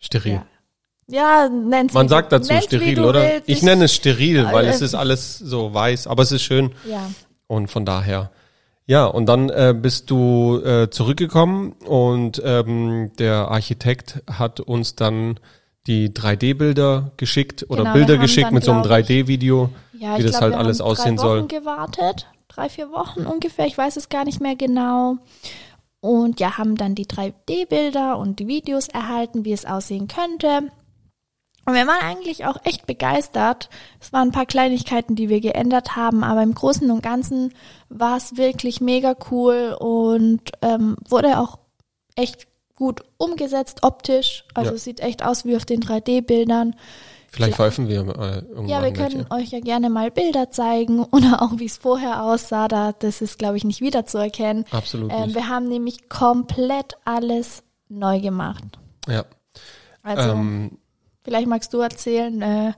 Steril. 0.00 0.32
Ja. 0.32 0.46
Ja, 1.08 1.48
nenn's 1.48 1.92
Man 1.92 2.08
sagt 2.08 2.32
dazu 2.32 2.52
steril, 2.60 3.04
oder? 3.04 3.22
Willst. 3.22 3.48
Ich 3.48 3.62
nenne 3.62 3.84
es 3.84 3.94
steril, 3.94 4.46
weil 4.50 4.66
es 4.66 4.80
ist 4.80 4.94
alles 4.94 5.38
so 5.38 5.72
weiß, 5.72 6.06
aber 6.08 6.22
es 6.22 6.32
ist 6.32 6.42
schön. 6.42 6.72
Ja. 6.88 7.10
Und 7.46 7.70
von 7.70 7.84
daher. 7.84 8.30
Ja, 8.86 9.06
und 9.06 9.26
dann 9.26 9.50
äh, 9.50 9.74
bist 9.76 10.10
du 10.10 10.60
äh, 10.64 10.90
zurückgekommen 10.90 11.72
und 11.84 12.40
ähm, 12.44 13.10
der 13.18 13.48
Architekt 13.48 14.22
hat 14.30 14.60
uns 14.60 14.94
dann 14.94 15.40
die 15.88 16.10
3D-Bilder 16.10 17.12
geschickt 17.16 17.66
oder 17.68 17.82
genau, 17.82 17.94
Bilder 17.94 18.18
geschickt 18.18 18.48
dann, 18.48 18.54
mit 18.54 18.64
so 18.64 18.72
einem 18.72 18.82
3D-Video, 18.82 19.70
ja, 19.92 20.18
wie 20.18 20.22
das 20.22 20.32
glaub, 20.32 20.42
halt 20.42 20.54
alles 20.54 20.80
aussehen 20.80 21.18
soll. 21.18 21.36
Wir 21.36 21.40
haben 21.42 21.48
gewartet, 21.48 22.26
drei, 22.48 22.68
vier 22.68 22.90
Wochen 22.90 23.26
ungefähr, 23.26 23.66
ich 23.66 23.76
weiß 23.76 23.96
es 23.96 24.08
gar 24.08 24.24
nicht 24.24 24.40
mehr 24.40 24.56
genau. 24.56 25.16
Und 26.00 26.38
ja, 26.38 26.58
haben 26.58 26.76
dann 26.76 26.94
die 26.94 27.06
3D-Bilder 27.06 28.18
und 28.18 28.38
die 28.38 28.46
Videos 28.46 28.86
erhalten, 28.88 29.44
wie 29.44 29.52
es 29.52 29.64
aussehen 29.64 30.06
könnte. 30.06 30.70
Und 31.66 31.74
wir 31.74 31.86
waren 31.86 32.00
eigentlich 32.00 32.46
auch 32.46 32.58
echt 32.64 32.86
begeistert. 32.86 33.68
Es 34.00 34.12
waren 34.12 34.28
ein 34.28 34.32
paar 34.32 34.46
Kleinigkeiten, 34.46 35.16
die 35.16 35.28
wir 35.28 35.40
geändert 35.40 35.96
haben, 35.96 36.22
aber 36.22 36.42
im 36.44 36.54
Großen 36.54 36.88
und 36.92 37.02
Ganzen 37.02 37.52
war 37.88 38.16
es 38.16 38.36
wirklich 38.36 38.80
mega 38.80 39.16
cool 39.30 39.76
und 39.78 40.52
ähm, 40.62 40.96
wurde 41.08 41.40
auch 41.40 41.58
echt 42.14 42.46
gut 42.76 43.02
umgesetzt 43.16 43.82
optisch. 43.82 44.44
Also 44.54 44.72
ja. 44.72 44.78
sieht 44.78 45.00
echt 45.00 45.24
aus 45.24 45.44
wie 45.44 45.56
auf 45.56 45.64
den 45.64 45.80
3D-Bildern. 45.82 46.76
Vielleicht 47.28 47.56
veröffentlichen 47.56 48.06
wir 48.06 48.14
mal 48.14 48.46
irgendwann. 48.48 48.68
Ja, 48.68 48.82
wir 48.84 48.92
können 48.92 49.26
euch 49.30 49.50
ja 49.50 49.60
gerne 49.60 49.90
mal 49.90 50.12
Bilder 50.12 50.50
zeigen 50.52 51.00
oder 51.10 51.42
auch 51.42 51.58
wie 51.58 51.66
es 51.66 51.78
vorher 51.78 52.22
aussah. 52.22 52.68
Da, 52.68 52.92
das 52.92 53.20
ist, 53.20 53.40
glaube 53.40 53.56
ich, 53.56 53.64
nicht 53.64 53.80
wiederzuerkennen. 53.80 54.64
Absolut. 54.70 55.12
Ähm, 55.12 55.34
wir 55.34 55.48
haben 55.48 55.68
nämlich 55.68 56.08
komplett 56.08 56.94
alles 57.04 57.64
neu 57.88 58.20
gemacht. 58.20 58.62
Ja. 59.08 59.24
Also 60.02 60.30
ähm, 60.30 60.78
Vielleicht 61.26 61.48
magst 61.48 61.74
du 61.74 61.80
erzählen, 61.80 62.40
äh, 62.40 62.72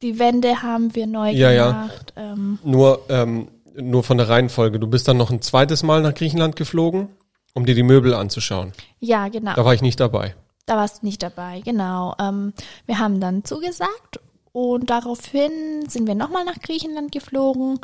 die 0.00 0.18
Wände 0.18 0.62
haben 0.62 0.94
wir 0.94 1.06
neu 1.06 1.32
ja, 1.32 1.52
gemacht. 1.52 2.14
Ja. 2.16 2.32
Ähm. 2.32 2.58
Nur, 2.64 3.02
ähm, 3.10 3.48
nur 3.76 4.02
von 4.02 4.16
der 4.16 4.30
Reihenfolge. 4.30 4.80
Du 4.80 4.86
bist 4.86 5.06
dann 5.06 5.18
noch 5.18 5.30
ein 5.30 5.42
zweites 5.42 5.82
Mal 5.82 6.00
nach 6.00 6.14
Griechenland 6.14 6.56
geflogen, 6.56 7.08
um 7.52 7.66
dir 7.66 7.74
die 7.74 7.82
Möbel 7.82 8.14
anzuschauen. 8.14 8.72
Ja, 9.00 9.28
genau. 9.28 9.52
Da 9.52 9.66
war 9.66 9.74
ich 9.74 9.82
nicht 9.82 10.00
dabei. 10.00 10.34
Da 10.64 10.76
warst 10.76 11.02
du 11.02 11.06
nicht 11.06 11.22
dabei, 11.22 11.60
genau. 11.60 12.14
Ähm, 12.18 12.54
wir 12.86 12.98
haben 12.98 13.20
dann 13.20 13.44
zugesagt 13.44 14.18
und 14.52 14.88
daraufhin 14.88 15.86
sind 15.88 16.06
wir 16.06 16.14
nochmal 16.14 16.46
nach 16.46 16.60
Griechenland 16.60 17.12
geflogen. 17.12 17.80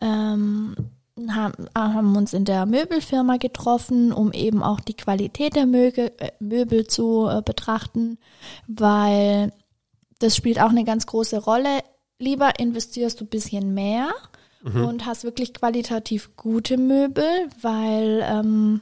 Ähm, 0.00 0.74
haben, 1.34 1.66
haben 1.76 2.16
uns 2.16 2.32
in 2.32 2.44
der 2.44 2.66
Möbelfirma 2.66 3.36
getroffen, 3.36 4.12
um 4.12 4.32
eben 4.32 4.62
auch 4.62 4.80
die 4.80 4.96
Qualität 4.96 5.56
der 5.56 5.66
Möbel, 5.66 6.12
äh, 6.18 6.30
Möbel 6.40 6.86
zu 6.86 7.28
äh, 7.28 7.42
betrachten, 7.42 8.18
weil 8.66 9.52
das 10.18 10.36
spielt 10.36 10.60
auch 10.60 10.70
eine 10.70 10.84
ganz 10.84 11.06
große 11.06 11.38
Rolle. 11.38 11.80
Lieber 12.18 12.58
investierst 12.58 13.20
du 13.20 13.24
ein 13.24 13.28
bisschen 13.30 13.74
mehr 13.74 14.10
mhm. 14.62 14.84
und 14.84 15.06
hast 15.06 15.24
wirklich 15.24 15.54
qualitativ 15.54 16.36
gute 16.36 16.76
Möbel, 16.76 17.48
weil 17.60 18.24
ähm, 18.24 18.80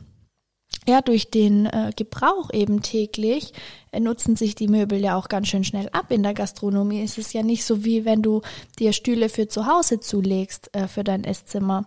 ja, 0.89 1.03
durch 1.03 1.31
den 1.31 1.67
äh, 1.67 1.93
Gebrauch 1.95 2.51
eben 2.53 2.83
täglich 2.83 3.53
äh, 3.93 4.01
nutzen 4.01 4.37
sich 4.37 4.55
die 4.55 4.69
Möbel 4.69 4.99
ja 4.99 5.17
auch 5.17 5.29
ganz 5.29 5.49
schön 5.49 5.65
schnell 5.65 5.89
ab. 5.93 6.11
In 6.11 6.23
der 6.23 6.35
Gastronomie 6.35 7.03
ist 7.03 7.19
es 7.19 7.33
ja 7.33 7.43
nicht 7.43 7.65
so 7.65 7.85
wie 7.85 8.05
wenn 8.05 8.23
du 8.23 8.41
dir 8.79 8.93
Stühle 8.93 9.29
für 9.29 9.49
zu 9.49 9.67
Hause 9.67 10.01
zulegst 10.01 10.75
äh, 10.75 10.89
für 10.89 11.05
dein 11.05 11.25
Esszimmer, 11.25 11.87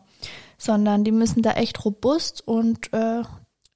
sondern 0.62 1.04
die 1.04 1.12
müssen 1.12 1.42
da 1.42 1.54
echt 1.54 1.84
robust 1.84 2.48
und 2.48 2.94
äh, 2.94 3.24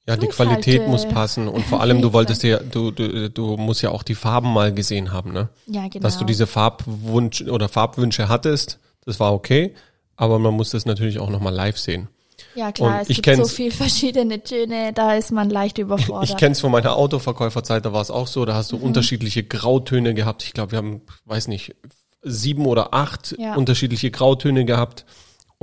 ja, 0.08 0.18
die 0.18 0.28
Qualität 0.28 0.88
muss 0.88 1.08
passen 1.08 1.48
und 1.48 1.66
vor 1.66 1.82
allem 1.82 2.00
du 2.02 2.14
wolltest 2.14 2.44
ja, 2.44 2.60
du, 2.60 2.92
du, 2.92 3.30
du 3.32 3.58
musst 3.58 3.82
ja 3.82 3.90
auch 3.90 4.04
die 4.04 4.14
Farben 4.14 4.54
mal 4.54 4.72
gesehen 4.72 5.12
haben, 5.12 5.34
ne? 5.34 5.50
Ja, 5.66 5.88
genau. 5.88 6.04
Dass 6.04 6.20
du 6.20 6.26
diese 6.26 6.46
Farbwunsch 6.46 7.42
oder 7.42 7.70
Farbwünsche 7.70 8.30
hattest, 8.30 8.80
das 9.04 9.20
war 9.20 9.34
okay, 9.34 9.74
aber 10.16 10.38
man 10.38 10.54
muss 10.54 10.70
das 10.70 10.86
natürlich 10.86 11.18
auch 11.18 11.30
nochmal 11.30 11.54
live 11.54 11.80
sehen. 11.80 12.08
Ja 12.54 12.72
klar, 12.72 13.00
und 13.00 13.10
es 13.10 13.22
gibt 13.22 13.36
so 13.36 13.46
viel 13.46 13.72
verschiedene 13.84 14.44
Töne, 14.44 14.94
da 14.94 15.16
ist 15.16 15.32
man 15.32 15.50
leicht 15.50 15.80
überfordert. 15.80 16.30
Ich 16.30 16.38
kenne 16.38 16.52
es 16.52 16.62
von 16.62 16.72
meiner 16.72 16.96
Autoverkäuferzeit, 16.96 17.84
da 17.84 17.94
war 17.94 18.02
es 18.02 18.12
auch 18.12 18.28
so, 18.28 18.46
da 18.46 18.54
hast 18.54 18.72
du 18.72 18.78
mhm. 18.78 18.84
unterschiedliche 18.84 19.44
Grautöne 19.44 20.14
gehabt. 20.14 20.44
Ich 20.44 20.54
glaube, 20.54 20.74
wir 20.74 20.78
haben, 20.78 21.02
weiß 21.26 21.48
nicht, 21.48 21.76
sieben 22.22 22.68
oder 22.68 22.94
acht 22.94 23.36
ja. 23.40 23.56
unterschiedliche 23.56 24.12
Grautöne 24.12 24.66
gehabt. 24.66 25.06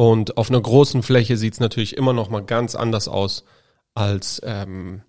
Und 0.02 0.36
auf 0.36 0.50
einer 0.50 0.60
großen 0.60 1.04
Fläche 1.04 1.36
sieht 1.36 1.52
es 1.52 1.60
natürlich 1.60 1.96
immer 1.96 2.12
noch 2.12 2.28
mal 2.28 2.42
ganz 2.42 2.74
anders 2.74 3.06
aus 3.06 3.44
als 3.94 4.42
ähm, 4.44 5.02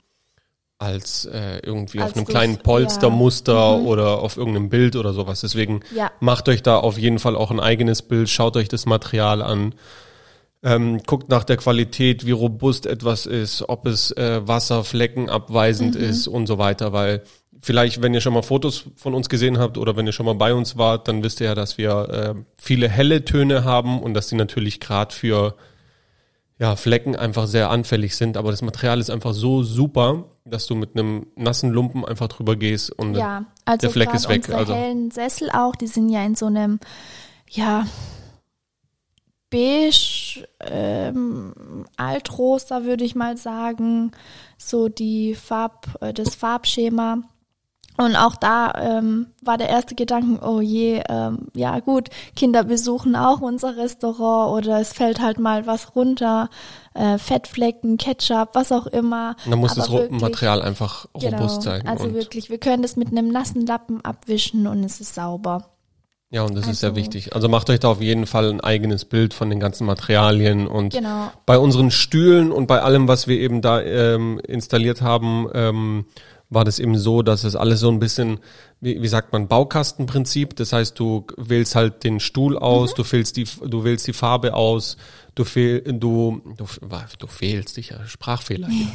als 0.78 1.26
äh, 1.26 1.62
irgendwie 1.64 2.00
als 2.00 2.12
auf 2.12 2.18
einem 2.18 2.28
kleinen 2.28 2.58
Polstermuster 2.60 3.54
ja. 3.56 3.78
mhm. 3.80 3.88
oder 3.88 4.20
auf 4.20 4.38
irgendeinem 4.38 4.70
Bild 4.70 4.96
oder 4.96 5.14
sowas. 5.14 5.42
Deswegen 5.42 5.80
ja. 5.96 6.12
macht 6.20 6.48
euch 6.48 6.62
da 6.62 6.78
auf 6.78 7.00
jeden 7.00 7.18
Fall 7.18 7.36
auch 7.36 7.50
ein 7.50 7.60
eigenes 7.60 8.04
Bild, 8.04 8.30
schaut 8.30 8.56
euch 8.56 8.68
das 8.68 8.86
Material 8.86 9.42
an, 9.42 9.74
ähm, 10.64 11.00
guckt 11.06 11.30
nach 11.30 11.44
der 11.44 11.58
Qualität, 11.58 12.26
wie 12.26 12.32
robust 12.32 12.86
etwas 12.86 13.26
ist, 13.26 13.68
ob 13.68 13.86
es 13.86 14.12
äh, 14.12 14.48
Wasserflecken 14.48 15.30
abweisend 15.30 15.96
mhm. 15.96 16.04
ist 16.04 16.28
und 16.28 16.48
so 16.48 16.58
weiter, 16.58 16.94
weil 16.94 17.24
vielleicht, 17.62 18.02
wenn 18.02 18.14
ihr 18.14 18.22
schon 18.22 18.34
mal 18.34 18.44
Fotos 18.44 18.86
von 18.96 19.14
uns 19.14 19.30
gesehen 19.30 19.58
habt 19.58 19.78
oder 19.78 19.96
wenn 19.96 20.06
ihr 20.06 20.14
schon 20.14 20.26
mal 20.26 20.36
bei 20.36 20.54
uns 20.54 20.78
wart, 20.78 21.08
dann 21.08 21.24
wisst 21.24 21.42
ihr 21.42 21.48
ja, 21.48 21.56
dass 21.56 21.78
wir 21.78 22.10
äh, 22.10 22.36
viele 22.58 22.90
helle 22.90 23.26
Töne 23.26 23.64
haben 23.64 24.02
und 24.02 24.14
dass 24.14 24.28
die 24.28 24.36
natürlich 24.36 24.80
gerade 24.80 25.14
für 25.14 25.56
ja, 26.60 26.76
Flecken 26.76 27.16
einfach 27.16 27.48
sehr 27.48 27.70
anfällig 27.70 28.16
sind. 28.16 28.38
Aber 28.38 28.52
das 28.52 28.62
Material 28.62 29.00
ist 29.00 29.10
einfach 29.10 29.34
so 29.34 29.64
super, 29.64 30.26
dass 30.46 30.68
du 30.68 30.76
mit 30.76 30.98
einem 30.98 31.28
nassen 31.36 31.72
Lumpen 31.72 32.06
einfach 32.06 32.28
drüber 32.28 32.56
gehst 32.56 32.92
und 32.92 33.16
ja, 33.16 33.46
also 33.66 33.82
der 33.82 33.90
Fleck 33.90 34.14
ist 34.14 34.30
weg. 34.30 34.44
Unsere 34.44 34.58
also 34.58 34.76
hellen 34.76 35.12
Sessel 35.12 35.50
auch, 35.52 35.76
die 35.76 35.88
sind 35.88 36.10
ja 36.10 36.24
in 36.26 36.36
so 36.36 36.46
einem, 36.46 36.80
ja, 37.50 37.86
beige, 39.54 40.48
ähm, 40.60 41.86
altrosa 41.96 42.84
würde 42.84 43.04
ich 43.04 43.16
mal 43.16 43.38
sagen, 43.38 44.12
so 44.58 44.90
die 44.90 45.36
Farb, 45.36 45.88
äh, 46.02 46.12
das 46.12 46.36
Farbschema. 46.36 47.20
Und 47.96 48.16
auch 48.16 48.36
da 48.36 48.74
ähm, 48.76 49.28
war 49.44 49.60
der 49.60 49.70
erste 49.70 49.94
Gedanke, 49.94 50.44
oh 50.44 50.62
je, 50.62 51.04
ähm, 51.08 51.50
ja 51.54 51.80
gut, 51.80 52.10
Kinder 52.36 52.64
besuchen 52.64 53.16
auch 53.16 53.40
unser 53.40 53.78
Restaurant 53.78 54.52
oder 54.52 54.80
es 54.80 54.94
fällt 54.94 55.22
halt 55.22 55.38
mal 55.38 55.68
was 55.68 55.96
runter, 55.96 56.50
äh, 56.96 57.20
Fettflecken, 57.20 57.98
Ketchup, 57.98 58.50
was 58.54 58.72
auch 58.72 58.88
immer. 58.88 59.36
Und 59.46 59.52
dann 59.52 59.60
muss 59.60 59.74
Aber 59.74 59.82
das 59.82 59.92
wirklich, 59.92 60.22
Material 60.22 60.64
einfach 60.64 61.06
genau, 61.14 61.38
robust 61.38 61.62
sein. 61.62 61.88
Also 61.88 62.16
wirklich, 62.16 62.50
wir 62.50 62.58
können 62.58 62.82
das 62.82 62.96
mit 62.96 63.10
einem 63.10 63.28
nassen 63.28 63.64
Lappen 63.68 64.04
abwischen 64.04 64.66
und 64.66 64.84
es 64.84 65.00
ist 65.00 65.14
sauber. 65.14 65.73
Ja, 66.34 66.42
und 66.42 66.56
das 66.56 66.64
also, 66.64 66.72
ist 66.72 66.80
sehr 66.80 66.90
also 66.90 67.00
wichtig. 67.00 67.36
Also 67.36 67.48
macht 67.48 67.70
euch 67.70 67.80
da 67.80 67.90
auf 67.90 68.02
jeden 68.02 68.26
Fall 68.26 68.50
ein 68.50 68.60
eigenes 68.60 69.06
Bild 69.06 69.36
von 69.36 69.52
den 69.52 69.60
ganzen 69.60 69.86
Materialien 69.86 70.66
und 70.66 70.92
genau. 70.92 71.32
bei 71.46 71.60
unseren 71.60 71.92
Stühlen 71.92 72.52
und 72.52 72.66
bei 72.66 72.82
allem, 72.82 73.08
was 73.08 73.28
wir 73.28 73.40
eben 73.40 73.62
da 73.62 73.80
ähm, 73.82 74.40
installiert 74.40 75.04
haben, 75.04 75.48
ähm, 75.54 76.06
war 76.50 76.66
das 76.66 76.80
eben 76.80 76.98
so, 76.98 77.22
dass 77.22 77.44
es 77.44 77.56
alles 77.56 77.82
so 77.82 77.90
ein 77.90 78.00
bisschen, 78.00 78.40
wie, 78.82 79.00
wie 79.04 79.08
sagt 79.08 79.32
man, 79.32 79.48
Baukastenprinzip. 79.48 80.56
Das 80.56 80.74
heißt, 80.74 80.98
du 80.98 81.28
wählst 81.38 81.76
halt 81.76 82.04
den 82.04 82.20
Stuhl 82.20 82.58
aus, 82.58 82.92
mhm. 82.92 82.96
du 82.96 83.12
wählst 83.12 83.38
die, 83.38 83.46
du 83.68 83.84
wählst 83.84 84.08
die 84.08 84.14
Farbe 84.14 84.56
aus, 84.56 84.98
du 85.36 85.44
fehl, 85.44 85.82
du, 85.82 86.42
du, 86.58 86.66
du 87.20 87.28
fehlst, 87.28 87.76
sicher, 87.76 88.08
Sprachfehler 88.08 88.70
hier. 88.70 88.88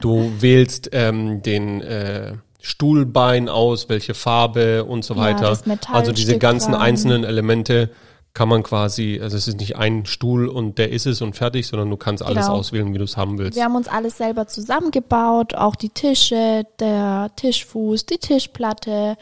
du 0.00 0.32
wählst 0.40 0.90
ähm, 0.92 1.40
den 1.40 1.82
äh, 1.82 2.32
Stuhlbein 2.60 3.48
aus, 3.48 3.88
welche 3.88 4.14
Farbe 4.14 4.84
und 4.84 5.04
so 5.04 5.16
weiter. 5.16 5.52
Ja, 5.66 5.76
also 5.92 6.12
diese 6.12 6.38
ganzen 6.38 6.72
dran. 6.72 6.82
einzelnen 6.82 7.24
Elemente 7.24 7.90
kann 8.32 8.48
man 8.48 8.62
quasi, 8.62 9.18
also 9.20 9.36
es 9.36 9.48
ist 9.48 9.58
nicht 9.58 9.76
ein 9.76 10.06
Stuhl 10.06 10.46
und 10.46 10.78
der 10.78 10.90
ist 10.90 11.06
es 11.06 11.20
und 11.20 11.34
fertig, 11.34 11.66
sondern 11.66 11.90
du 11.90 11.96
kannst 11.96 12.22
alles 12.22 12.46
genau. 12.46 12.58
auswählen, 12.58 12.94
wie 12.94 12.98
du 12.98 13.04
es 13.04 13.16
haben 13.16 13.38
willst. 13.38 13.56
Wir 13.56 13.64
haben 13.64 13.74
uns 13.74 13.88
alles 13.88 14.18
selber 14.18 14.46
zusammengebaut, 14.46 15.54
auch 15.54 15.74
die 15.74 15.88
Tische, 15.88 16.64
der 16.78 17.30
Tischfuß, 17.34 18.06
die 18.06 18.18
Tischplatte, 18.18 19.16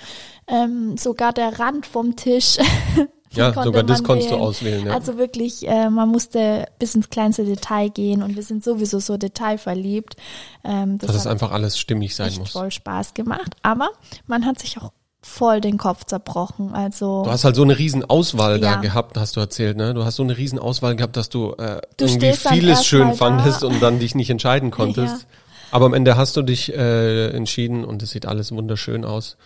ähm, 0.46 0.96
sogar 0.98 1.32
der 1.32 1.58
Rand 1.58 1.86
vom 1.86 2.16
Tisch. 2.16 2.58
ja, 3.32 3.52
sogar 3.52 3.82
das 3.82 4.02
konntest 4.02 4.30
wählen. 4.30 4.40
du 4.40 4.46
auswählen. 4.46 4.86
Ja. 4.86 4.94
Also 4.94 5.18
wirklich, 5.18 5.66
äh, 5.68 5.90
man 5.90 6.08
musste 6.08 6.66
bis 6.78 6.94
ins 6.94 7.10
kleinste 7.10 7.44
Detail 7.44 7.90
gehen 7.90 8.22
und 8.22 8.36
wir 8.36 8.42
sind 8.42 8.64
sowieso 8.64 9.00
so 9.00 9.16
detailverliebt. 9.16 10.16
Ähm, 10.64 10.98
das 10.98 11.08
Dass 11.08 11.16
es 11.16 11.26
einfach 11.26 11.52
alles 11.52 11.78
stimmig 11.78 12.16
sein 12.16 12.32
muss. 12.38 12.52
voll 12.52 12.70
Spaß 12.70 13.14
gemacht, 13.14 13.54
aber 13.62 13.90
man 14.26 14.46
hat 14.46 14.58
sich 14.58 14.78
auch 14.78 14.92
voll 15.20 15.60
den 15.60 15.78
Kopf 15.78 16.04
zerbrochen. 16.04 16.74
Also 16.74 17.24
du 17.24 17.30
hast 17.30 17.44
halt 17.44 17.56
so 17.56 17.62
eine 17.62 17.78
riesen 17.78 18.04
Auswahl 18.04 18.60
ja. 18.60 18.74
da 18.74 18.80
gehabt, 18.80 19.16
hast 19.16 19.36
du 19.36 19.40
erzählt, 19.40 19.76
ne? 19.76 19.92
Du 19.94 20.04
hast 20.04 20.16
so 20.16 20.22
eine 20.22 20.36
riesen 20.36 20.58
Auswahl 20.58 20.96
gehabt, 20.96 21.16
dass 21.16 21.28
du, 21.28 21.52
äh, 21.54 21.80
du 21.96 22.06
irgendwie 22.06 22.32
vieles 22.32 22.86
schön 22.86 23.14
fandest 23.14 23.64
und 23.64 23.80
dann 23.82 23.98
dich 23.98 24.14
nicht 24.14 24.30
entscheiden 24.30 24.70
konntest. 24.72 25.22
Ja. 25.22 25.28
Aber 25.70 25.86
am 25.86 25.94
Ende 25.94 26.16
hast 26.16 26.36
du 26.36 26.42
dich 26.42 26.72
äh, 26.72 27.28
entschieden 27.28 27.84
und 27.84 28.02
es 28.02 28.10
sieht 28.10 28.26
alles 28.26 28.52
wunderschön 28.52 29.04
aus. 29.04 29.36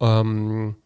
Ähm, 0.00 0.76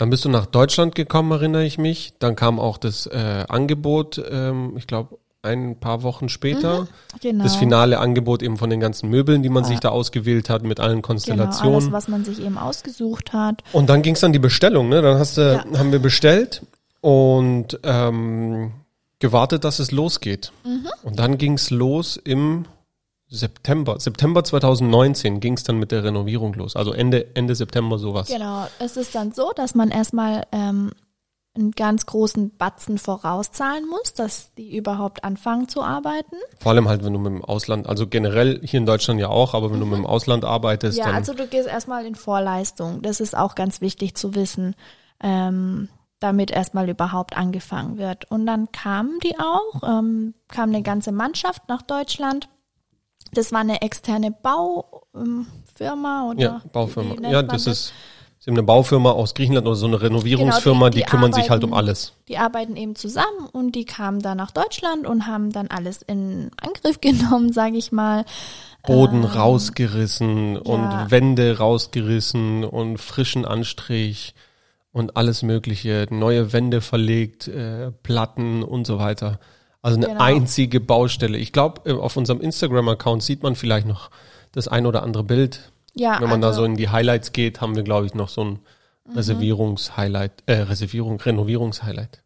dann 0.00 0.08
bist 0.08 0.24
du 0.24 0.30
nach 0.30 0.46
Deutschland 0.46 0.94
gekommen, 0.94 1.30
erinnere 1.30 1.62
ich 1.62 1.76
mich. 1.76 2.14
Dann 2.20 2.34
kam 2.34 2.58
auch 2.58 2.78
das 2.78 3.04
äh, 3.04 3.44
Angebot, 3.46 4.22
ähm, 4.30 4.72
ich 4.78 4.86
glaube 4.86 5.18
ein 5.42 5.78
paar 5.78 6.02
Wochen 6.02 6.30
später. 6.30 6.82
Mhm, 6.82 6.88
genau. 7.20 7.44
Das 7.44 7.56
finale 7.56 7.98
Angebot 7.98 8.42
eben 8.42 8.56
von 8.56 8.70
den 8.70 8.80
ganzen 8.80 9.10
Möbeln, 9.10 9.42
die 9.42 9.50
man 9.50 9.64
ja. 9.64 9.68
sich 9.68 9.80
da 9.80 9.90
ausgewählt 9.90 10.48
hat, 10.48 10.62
mit 10.62 10.80
allen 10.80 11.02
Konstellationen. 11.02 11.74
Genau, 11.74 11.76
alles, 11.76 11.92
was 11.92 12.08
man 12.08 12.24
sich 12.24 12.42
eben 12.42 12.56
ausgesucht 12.56 13.34
hat. 13.34 13.62
Und 13.74 13.90
dann 13.90 14.00
ging 14.00 14.14
es 14.14 14.24
an 14.24 14.32
die 14.32 14.38
Bestellung, 14.38 14.88
ne? 14.88 15.02
Dann 15.02 15.18
hast 15.18 15.36
du, 15.36 15.42
ja. 15.42 15.78
haben 15.78 15.92
wir 15.92 15.98
bestellt 15.98 16.62
und 17.02 17.78
ähm, 17.82 18.72
gewartet, 19.18 19.64
dass 19.64 19.80
es 19.80 19.90
losgeht. 19.90 20.50
Mhm. 20.64 20.88
Und 21.02 21.18
dann 21.18 21.36
ging 21.36 21.54
es 21.54 21.68
los 21.68 22.16
im 22.16 22.64
September, 23.30 24.00
September 24.00 24.42
2019 24.42 25.38
ging 25.38 25.54
es 25.54 25.62
dann 25.62 25.78
mit 25.78 25.92
der 25.92 26.02
Renovierung 26.02 26.52
los. 26.54 26.74
Also 26.74 26.92
Ende, 26.92 27.34
Ende 27.34 27.54
September 27.54 27.96
sowas. 27.98 28.28
Genau. 28.28 28.66
Es 28.80 28.96
ist 28.96 29.14
dann 29.14 29.30
so, 29.32 29.52
dass 29.54 29.76
man 29.76 29.90
erstmal 29.90 30.46
ähm, 30.50 30.90
einen 31.54 31.70
ganz 31.70 32.06
großen 32.06 32.56
Batzen 32.56 32.98
vorauszahlen 32.98 33.88
muss, 33.88 34.14
dass 34.14 34.52
die 34.54 34.76
überhaupt 34.76 35.22
anfangen 35.22 35.68
zu 35.68 35.82
arbeiten. 35.82 36.36
Vor 36.58 36.72
allem 36.72 36.88
halt, 36.88 37.04
wenn 37.04 37.12
du 37.12 37.20
mit 37.20 37.32
dem 37.32 37.44
Ausland, 37.44 37.86
also 37.86 38.08
generell 38.08 38.60
hier 38.64 38.78
in 38.78 38.86
Deutschland 38.86 39.20
ja 39.20 39.28
auch, 39.28 39.54
aber 39.54 39.70
wenn 39.70 39.76
mhm. 39.76 39.80
du 39.80 39.86
mit 39.86 39.98
dem 39.98 40.06
Ausland 40.06 40.44
arbeitest. 40.44 40.98
Ja, 40.98 41.06
also 41.06 41.32
du 41.32 41.46
gehst 41.46 41.68
erstmal 41.68 42.06
in 42.06 42.16
Vorleistung. 42.16 43.00
Das 43.02 43.20
ist 43.20 43.36
auch 43.36 43.54
ganz 43.54 43.80
wichtig 43.80 44.16
zu 44.16 44.34
wissen, 44.34 44.74
ähm, 45.22 45.88
damit 46.18 46.50
erstmal 46.50 46.88
überhaupt 46.88 47.36
angefangen 47.36 47.96
wird. 47.96 48.28
Und 48.28 48.44
dann 48.46 48.72
kamen 48.72 49.20
die 49.22 49.38
auch, 49.38 49.82
ähm, 49.84 50.34
kam 50.48 50.70
eine 50.70 50.82
ganze 50.82 51.12
Mannschaft 51.12 51.68
nach 51.68 51.82
Deutschland. 51.82 52.48
Das 53.32 53.52
war 53.52 53.60
eine 53.60 53.82
externe 53.82 54.30
Baufirma 54.30 56.30
oder? 56.30 56.40
Ja, 56.40 56.62
Baufirma. 56.72 57.28
Ja, 57.28 57.42
das, 57.42 57.64
das 57.64 57.66
ist 57.66 57.92
Sie 58.42 58.48
haben 58.48 58.56
eine 58.56 58.62
Baufirma 58.62 59.10
aus 59.10 59.34
Griechenland 59.34 59.66
oder 59.66 59.76
so 59.76 59.86
eine 59.86 60.00
Renovierungsfirma, 60.00 60.78
genau, 60.78 60.88
die, 60.88 61.00
die, 61.00 61.04
die, 61.04 61.10
kümmern 61.10 61.24
arbeiten, 61.24 61.42
sich 61.42 61.50
halt 61.50 61.62
um 61.62 61.74
alles. 61.74 62.14
Die 62.28 62.38
arbeiten 62.38 62.74
eben 62.74 62.96
zusammen 62.96 63.46
und 63.52 63.72
die 63.72 63.84
kamen 63.84 64.22
dann 64.22 64.38
nach 64.38 64.50
Deutschland 64.50 65.06
und 65.06 65.26
haben 65.26 65.52
dann 65.52 65.66
alles 65.66 66.00
in 66.00 66.50
Angriff 66.56 66.98
genommen, 67.02 67.52
sage 67.52 67.76
ich 67.76 67.92
mal. 67.92 68.24
Boden 68.86 69.24
ähm, 69.24 69.26
rausgerissen 69.26 70.54
ja. 70.54 70.60
und 70.62 71.10
Wände 71.10 71.58
rausgerissen 71.58 72.64
und 72.64 72.96
frischen 72.96 73.44
Anstrich 73.44 74.34
und 74.90 75.18
alles 75.18 75.42
Mögliche, 75.42 76.06
neue 76.08 76.54
Wände 76.54 76.80
verlegt, 76.80 77.46
äh, 77.46 77.90
Platten 77.90 78.62
und 78.62 78.86
so 78.86 78.98
weiter. 78.98 79.38
Also 79.82 79.96
eine 79.96 80.08
genau. 80.08 80.20
einzige 80.20 80.80
Baustelle. 80.80 81.38
Ich 81.38 81.52
glaube, 81.52 81.90
äh, 81.90 81.92
auf 81.94 82.16
unserem 82.16 82.40
Instagram-Account 82.40 83.22
sieht 83.22 83.42
man 83.42 83.56
vielleicht 83.56 83.86
noch 83.86 84.10
das 84.52 84.68
ein 84.68 84.86
oder 84.86 85.02
andere 85.02 85.24
Bild 85.24 85.72
ja, 85.94 86.20
Wenn 86.20 86.28
man 86.28 86.42
also, 86.44 86.60
da 86.60 86.62
so 86.62 86.64
in 86.64 86.76
die 86.76 86.88
Highlights 86.88 87.32
geht, 87.32 87.60
haben 87.60 87.74
wir, 87.74 87.82
glaube 87.82 88.06
ich, 88.06 88.14
noch 88.14 88.28
so 88.28 88.42
ein 88.42 88.58
mhm. 89.04 89.16
Reservierungs-Highlight, 89.16 90.44
äh, 90.46 90.54
Reservierung, 90.54 91.20
Renovierungs-Highlight. 91.20 92.22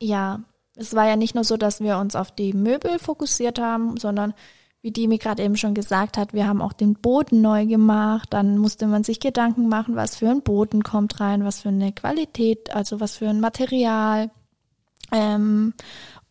Ja, 0.00 0.40
es 0.76 0.94
war 0.94 1.08
ja 1.08 1.16
nicht 1.16 1.34
nur 1.34 1.44
so, 1.44 1.56
dass 1.56 1.80
wir 1.80 1.98
uns 1.98 2.14
auf 2.14 2.30
die 2.30 2.52
Möbel 2.52 2.98
fokussiert 2.98 3.58
haben, 3.58 3.96
sondern 3.96 4.34
wie 4.80 4.92
Dimi 4.92 5.18
gerade 5.18 5.42
eben 5.42 5.56
schon 5.56 5.74
gesagt 5.74 6.16
hat, 6.16 6.32
wir 6.32 6.46
haben 6.46 6.62
auch 6.62 6.72
den 6.72 6.94
Boden 6.94 7.40
neu 7.40 7.66
gemacht. 7.66 8.28
Dann 8.30 8.58
musste 8.58 8.86
man 8.86 9.02
sich 9.02 9.18
Gedanken 9.18 9.68
machen, 9.68 9.96
was 9.96 10.14
für 10.14 10.30
ein 10.30 10.42
Boden 10.42 10.84
kommt 10.84 11.18
rein, 11.18 11.44
was 11.44 11.62
für 11.62 11.70
eine 11.70 11.92
Qualität, 11.92 12.72
also 12.72 13.00
was 13.00 13.16
für 13.16 13.28
ein 13.28 13.40
Material 13.40 14.30
ähm, 15.10 15.74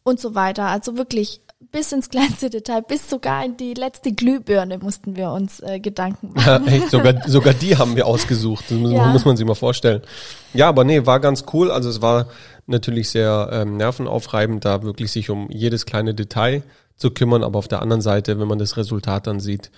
und 0.07 0.19
so 0.19 0.35
weiter. 0.35 0.65
Also 0.65 0.97
wirklich 0.97 1.41
bis 1.71 1.91
ins 1.91 2.09
kleinste 2.09 2.49
Detail, 2.49 2.81
bis 2.81 3.09
sogar 3.09 3.43
in 3.43 3.57
die 3.57 3.73
letzte 3.73 4.13
Glühbirne 4.13 4.77
mussten 4.77 5.15
wir 5.15 5.31
uns 5.31 5.59
äh, 5.59 5.79
Gedanken 5.79 6.31
machen. 6.33 6.65
Ja, 6.65 6.71
echt, 6.71 6.89
sogar, 6.89 7.27
sogar 7.27 7.53
die 7.53 7.77
haben 7.77 7.95
wir 7.95 8.07
ausgesucht. 8.07 8.65
Das 8.69 8.77
muss, 8.77 8.91
ja. 8.91 9.05
muss 9.07 9.25
man 9.25 9.37
sich 9.37 9.45
mal 9.45 9.55
vorstellen. 9.55 10.01
Ja, 10.53 10.69
aber 10.69 10.83
nee, 10.83 11.05
war 11.05 11.19
ganz 11.19 11.45
cool. 11.53 11.71
Also 11.71 11.89
es 11.89 12.01
war 12.01 12.27
natürlich 12.67 13.09
sehr 13.09 13.49
ähm, 13.51 13.77
nervenaufreibend, 13.77 14.65
da 14.65 14.83
wirklich 14.83 15.11
sich 15.11 15.29
um 15.29 15.49
jedes 15.49 15.85
kleine 15.85 16.13
Detail 16.13 16.63
zu 16.95 17.11
kümmern. 17.11 17.43
Aber 17.43 17.59
auf 17.59 17.67
der 17.67 17.81
anderen 17.81 18.01
Seite, 18.01 18.39
wenn 18.39 18.47
man 18.47 18.59
das 18.59 18.77
Resultat 18.77 19.27
dann 19.27 19.39
sieht, 19.39 19.71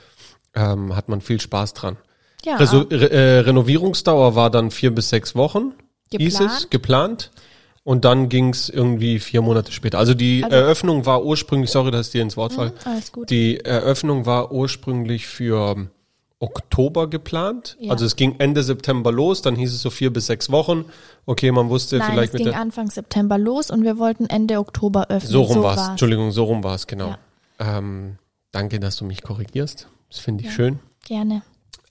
ähm, 0.54 0.96
hat 0.96 1.10
man 1.10 1.22
viel 1.22 1.42
Spaß 1.42 1.74
dran. 1.74 1.98
Ja. 2.46 2.56
Re 2.56 3.12
äh, 3.12 3.40
Renovierungsdauer 3.40 4.36
war 4.36 4.50
dann 4.50 4.72
vier 4.72 4.96
bis 4.96 5.10
sechs 5.10 5.36
Wochen, 5.36 5.74
geplant. 6.10 6.20
hieß 6.20 6.40
es, 6.40 6.70
geplant. 6.70 7.32
Und 7.84 8.06
dann 8.06 8.30
ging's 8.30 8.70
irgendwie 8.70 9.20
vier 9.20 9.42
Monate 9.42 9.72
später. 9.72 9.98
Also 9.98 10.14
die 10.14 10.44
also, 10.44 10.56
Eröffnung 10.56 11.06
war 11.06 11.24
ursprünglich, 11.24 11.72
sorry, 11.72 11.92
dass 11.92 12.08
ich 12.08 12.12
dir 12.12 12.22
ins 12.22 12.38
Wort 12.38 12.54
fall. 12.54 12.74
Alles 12.86 13.12
gut. 13.12 13.30
Die 13.30 13.60
Eröffnung 13.60 14.26
war 14.26 14.52
ursprünglich 14.52 15.28
für 15.28 15.90
Oktober 16.40 17.10
geplant. 17.10 17.78
Ja. 17.80 17.92
Also 17.92 18.06
es 18.06 18.16
ging 18.16 18.36
Ende 18.40 18.64
September 18.64 19.12
los, 19.12 19.42
dann 19.42 19.56
hieß 19.56 19.74
es 19.74 19.82
so 19.82 19.90
vier 19.90 20.12
bis 20.12 20.28
sechs 20.28 20.50
Wochen. 20.52 20.86
Okay, 21.26 21.52
man 21.52 21.70
wusste 21.70 21.98
Nein, 21.98 22.12
vielleicht 22.12 22.34
es 22.34 22.40
mit 22.40 22.44
ging 22.44 22.54
Anfang 22.54 22.90
September 22.90 23.38
los 23.38 23.70
und 23.70 23.84
wir 23.84 23.98
wollten 23.98 24.26
Ende 24.26 24.60
Oktober 24.60 25.08
öffnen. 25.10 25.32
So 25.32 25.42
rum 25.42 25.56
so 25.56 25.64
war's. 25.64 25.90
Entschuldigung, 25.90 26.32
so 26.32 26.46
rum 26.46 26.64
war 26.64 26.76
es, 26.76 26.88
genau. 26.88 27.16
Ja. 27.60 27.78
Ähm, 27.78 28.18
danke, 28.52 28.80
dass 28.80 28.96
du 28.96 29.06
mich 29.06 29.22
korrigierst. 29.22 29.88
Das 30.10 30.20
finde 30.20 30.44
ich 30.44 30.50
ja, 30.50 30.56
schön. 30.56 30.80
Gerne. 31.06 31.42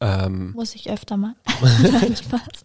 Ähm, 0.01 0.53
Muss 0.53 0.75
ich 0.75 0.91
öfter 0.91 1.17
mal. 1.17 1.35
Nein, 1.61 2.17
Spaß. 2.17 2.65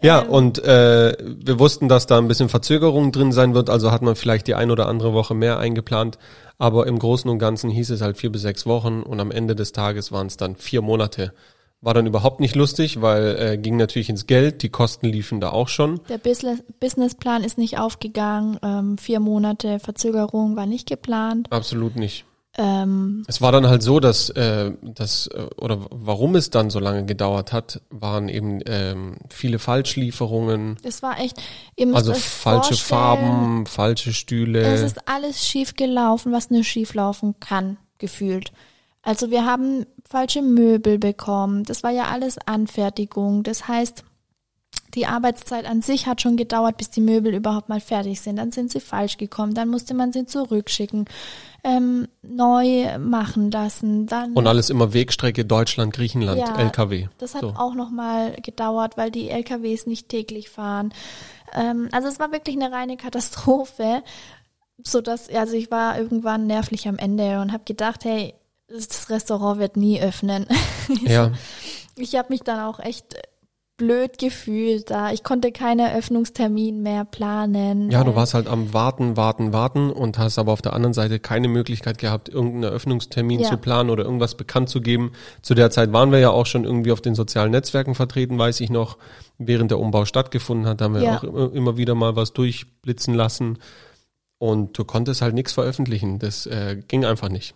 Ja, 0.00 0.22
ähm, 0.22 0.30
und 0.30 0.64
äh, 0.64 1.16
wir 1.20 1.58
wussten, 1.58 1.88
dass 1.88 2.06
da 2.06 2.18
ein 2.18 2.28
bisschen 2.28 2.48
Verzögerung 2.48 3.12
drin 3.12 3.32
sein 3.32 3.54
wird, 3.54 3.70
also 3.70 3.90
hat 3.90 4.02
man 4.02 4.16
vielleicht 4.16 4.46
die 4.46 4.54
ein 4.54 4.70
oder 4.70 4.88
andere 4.88 5.12
Woche 5.12 5.34
mehr 5.34 5.58
eingeplant. 5.58 6.18
Aber 6.58 6.86
im 6.86 6.98
Großen 6.98 7.30
und 7.30 7.38
Ganzen 7.38 7.70
hieß 7.70 7.90
es 7.90 8.00
halt 8.00 8.18
vier 8.18 8.32
bis 8.32 8.42
sechs 8.42 8.66
Wochen 8.66 9.02
und 9.02 9.20
am 9.20 9.30
Ende 9.30 9.54
des 9.54 9.72
Tages 9.72 10.10
waren 10.10 10.26
es 10.26 10.36
dann 10.36 10.56
vier 10.56 10.82
Monate. 10.82 11.32
War 11.80 11.94
dann 11.94 12.06
überhaupt 12.06 12.40
nicht 12.40 12.56
lustig, 12.56 13.00
weil 13.00 13.36
äh, 13.38 13.56
ging 13.56 13.76
natürlich 13.76 14.08
ins 14.08 14.26
Geld, 14.26 14.62
die 14.62 14.68
Kosten 14.68 15.06
liefen 15.06 15.40
da 15.40 15.50
auch 15.50 15.68
schon. 15.68 16.00
Der 16.08 16.18
Business 16.18 16.64
Businessplan 16.80 17.44
ist 17.44 17.56
nicht 17.56 17.78
aufgegangen, 17.78 18.58
ähm, 18.64 18.98
vier 18.98 19.20
Monate 19.20 19.78
Verzögerung 19.78 20.56
war 20.56 20.66
nicht 20.66 20.88
geplant. 20.88 21.46
Absolut 21.52 21.94
nicht. 21.94 22.24
Ähm, 22.60 23.24
es 23.28 23.40
war 23.40 23.52
dann 23.52 23.68
halt 23.68 23.84
so, 23.84 24.00
dass 24.00 24.30
äh, 24.30 24.72
das 24.82 25.28
äh, 25.28 25.46
oder 25.56 25.86
warum 25.90 26.34
es 26.34 26.50
dann 26.50 26.70
so 26.70 26.80
lange 26.80 27.06
gedauert 27.06 27.52
hat, 27.52 27.80
waren 27.88 28.28
eben 28.28 28.60
ähm, 28.66 29.18
viele 29.30 29.60
Falschlieferungen. 29.60 30.76
Es 30.82 31.00
war 31.00 31.20
echt, 31.20 31.40
also 31.92 32.12
falsche 32.14 32.74
Farben, 32.74 33.64
falsche 33.66 34.12
Stühle. 34.12 34.62
Es 34.62 34.82
ist 34.82 35.08
alles 35.08 35.46
schief 35.46 35.74
gelaufen, 35.74 36.32
was 36.32 36.50
nur 36.50 36.64
schief 36.64 36.94
laufen 36.94 37.36
kann, 37.38 37.78
gefühlt. 37.98 38.50
Also 39.02 39.30
wir 39.30 39.46
haben 39.46 39.86
falsche 40.04 40.42
Möbel 40.42 40.98
bekommen. 40.98 41.62
Das 41.62 41.84
war 41.84 41.92
ja 41.92 42.08
alles 42.08 42.38
Anfertigung. 42.44 43.44
Das 43.44 43.68
heißt, 43.68 44.02
die 44.94 45.06
Arbeitszeit 45.06 45.66
an 45.66 45.82
sich 45.82 46.06
hat 46.06 46.22
schon 46.22 46.36
gedauert, 46.36 46.76
bis 46.76 46.90
die 46.90 47.00
Möbel 47.00 47.34
überhaupt 47.34 47.68
mal 47.68 47.80
fertig 47.80 48.20
sind. 48.20 48.36
Dann 48.36 48.52
sind 48.52 48.70
sie 48.70 48.80
falsch 48.80 49.18
gekommen, 49.18 49.54
dann 49.54 49.68
musste 49.68 49.94
man 49.94 50.12
sie 50.12 50.26
zurückschicken, 50.26 51.06
ähm, 51.64 52.08
neu 52.22 52.98
machen 52.98 53.50
lassen. 53.50 54.06
Dann 54.06 54.32
Und 54.32 54.46
alles 54.46 54.70
immer 54.70 54.92
Wegstrecke 54.92 55.44
Deutschland, 55.44 55.92
Griechenland, 55.92 56.40
ja, 56.40 56.56
LKW. 56.58 57.08
Das 57.18 57.34
hat 57.34 57.42
so. 57.42 57.48
auch 57.56 57.74
nochmal 57.74 58.32
gedauert, 58.42 58.96
weil 58.96 59.10
die 59.10 59.28
LKWs 59.28 59.86
nicht 59.86 60.08
täglich 60.08 60.48
fahren. 60.48 60.92
Ähm, 61.54 61.88
also 61.92 62.08
es 62.08 62.18
war 62.18 62.32
wirklich 62.32 62.56
eine 62.56 62.72
reine 62.72 62.96
Katastrophe, 62.96 64.02
so 64.82 65.00
dass 65.00 65.28
also 65.28 65.54
ich 65.54 65.70
war 65.70 65.98
irgendwann 65.98 66.46
nervlich 66.46 66.88
am 66.88 66.96
Ende 66.98 67.40
und 67.40 67.52
habe 67.52 67.64
gedacht, 67.64 68.04
hey, 68.04 68.34
das 68.68 69.10
Restaurant 69.10 69.58
wird 69.58 69.76
nie 69.76 70.00
öffnen. 70.00 70.46
Ja. 71.02 71.32
ich 71.96 72.14
habe 72.14 72.32
mich 72.32 72.40
dann 72.40 72.60
auch 72.60 72.80
echt 72.80 73.14
blöd 73.78 74.18
gefühlt 74.18 74.90
da. 74.90 75.12
Ich 75.12 75.22
konnte 75.22 75.52
keinen 75.52 75.78
Eröffnungstermin 75.78 76.82
mehr 76.82 77.06
planen. 77.06 77.90
Ja, 77.90 78.04
du 78.04 78.14
warst 78.14 78.34
halt 78.34 78.48
am 78.48 78.74
Warten, 78.74 79.16
Warten, 79.16 79.54
Warten 79.54 79.90
und 79.90 80.18
hast 80.18 80.38
aber 80.38 80.52
auf 80.52 80.60
der 80.60 80.74
anderen 80.74 80.92
Seite 80.92 81.20
keine 81.20 81.48
Möglichkeit 81.48 81.96
gehabt, 81.96 82.28
irgendeinen 82.28 82.64
Eröffnungstermin 82.64 83.40
ja. 83.40 83.48
zu 83.48 83.56
planen 83.56 83.88
oder 83.88 84.04
irgendwas 84.04 84.34
bekannt 84.34 84.68
zu 84.68 84.82
geben. 84.82 85.12
Zu 85.40 85.54
der 85.54 85.70
Zeit 85.70 85.92
waren 85.92 86.12
wir 86.12 86.18
ja 86.18 86.30
auch 86.30 86.44
schon 86.44 86.64
irgendwie 86.64 86.92
auf 86.92 87.00
den 87.00 87.14
sozialen 87.14 87.52
Netzwerken 87.52 87.94
vertreten, 87.94 88.36
weiß 88.38 88.60
ich 88.60 88.68
noch. 88.68 88.98
Während 89.38 89.70
der 89.70 89.78
Umbau 89.78 90.04
stattgefunden 90.04 90.66
hat, 90.66 90.82
haben 90.82 90.94
wir 90.94 91.02
ja. 91.02 91.18
auch 91.18 91.22
immer 91.22 91.76
wieder 91.76 91.94
mal 91.94 92.16
was 92.16 92.32
durchblitzen 92.32 93.14
lassen. 93.14 93.58
Und 94.38 94.76
du 94.76 94.84
konntest 94.84 95.22
halt 95.22 95.34
nichts 95.34 95.52
veröffentlichen. 95.52 96.18
Das 96.18 96.46
äh, 96.46 96.82
ging 96.88 97.04
einfach 97.04 97.28
nicht. 97.28 97.54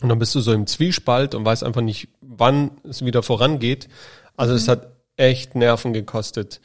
Und 0.00 0.08
dann 0.08 0.18
bist 0.20 0.34
du 0.34 0.40
so 0.40 0.52
im 0.52 0.68
Zwiespalt 0.68 1.34
und 1.34 1.44
weißt 1.44 1.64
einfach 1.64 1.82
nicht, 1.82 2.08
wann 2.20 2.70
es 2.88 3.04
wieder 3.04 3.24
vorangeht. 3.24 3.88
Also 4.36 4.52
mhm. 4.52 4.56
es 4.56 4.68
hat 4.68 4.99
echt 5.20 5.54
Nerven 5.54 5.92
gekostet. 5.92 6.60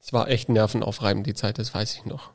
Es 0.00 0.12
war 0.12 0.28
echt 0.28 0.48
nervenaufreibend, 0.48 1.26
die 1.26 1.34
Zeit, 1.34 1.58
das 1.58 1.74
weiß 1.74 1.96
ich 1.96 2.06
noch. 2.06 2.30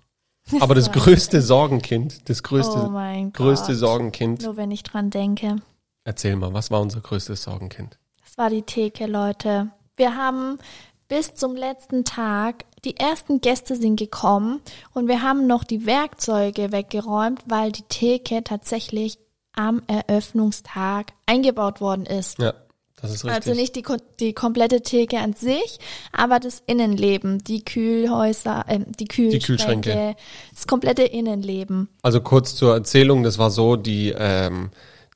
Aber 0.59 0.75
das 0.75 0.91
größte 0.91 1.41
Sorgenkind, 1.41 2.29
das 2.29 2.43
größte, 2.43 2.77
oh 2.77 3.29
größte 3.31 3.75
Sorgenkind. 3.75 4.43
Nur 4.43 4.57
wenn 4.57 4.71
ich 4.71 4.83
dran 4.83 5.09
denke. 5.09 5.61
Erzähl 6.03 6.35
mal, 6.35 6.53
was 6.53 6.69
war 6.69 6.81
unser 6.81 6.99
größtes 6.99 7.43
Sorgenkind? 7.43 7.97
Das 8.23 8.37
war 8.37 8.49
die 8.49 8.63
Theke, 8.63 9.05
Leute. 9.05 9.69
Wir 9.95 10.17
haben 10.17 10.59
bis 11.07 11.33
zum 11.35 11.55
letzten 11.55 12.03
Tag, 12.03 12.65
die 12.83 12.97
ersten 12.97 13.39
Gäste 13.39 13.77
sind 13.77 13.97
gekommen 13.97 14.61
und 14.93 15.07
wir 15.07 15.21
haben 15.21 15.47
noch 15.47 15.63
die 15.63 15.85
Werkzeuge 15.85 16.71
weggeräumt, 16.73 17.41
weil 17.45 17.71
die 17.71 17.83
Theke 17.83 18.43
tatsächlich 18.43 19.17
am 19.55 19.81
Eröffnungstag 19.87 21.13
eingebaut 21.25 21.79
worden 21.79 22.05
ist. 22.05 22.39
Ja. 22.39 22.53
Das 23.03 23.11
ist 23.11 23.25
richtig. 23.25 23.35
Also 23.35 23.53
nicht 23.53 23.75
die, 23.75 23.83
die 24.21 24.33
komplette 24.33 24.81
Theke 24.81 25.19
an 25.19 25.33
sich, 25.33 25.77
aber 26.13 26.39
das 26.39 26.63
Innenleben, 26.65 27.43
die 27.43 27.65
Kühlhäuser, 27.65 28.63
äh, 28.69 28.79
die 28.79 29.05
Kühlschränke, 29.05 29.39
die 29.39 29.45
Kühlschränke, 29.45 30.15
das 30.53 30.67
komplette 30.67 31.03
Innenleben. 31.03 31.89
Also 32.01 32.21
kurz 32.21 32.55
zur 32.55 32.73
Erzählung, 32.73 33.23
das 33.23 33.37
war 33.37 33.51
so, 33.51 33.75
die, 33.75 34.13
ähm, 34.17 34.71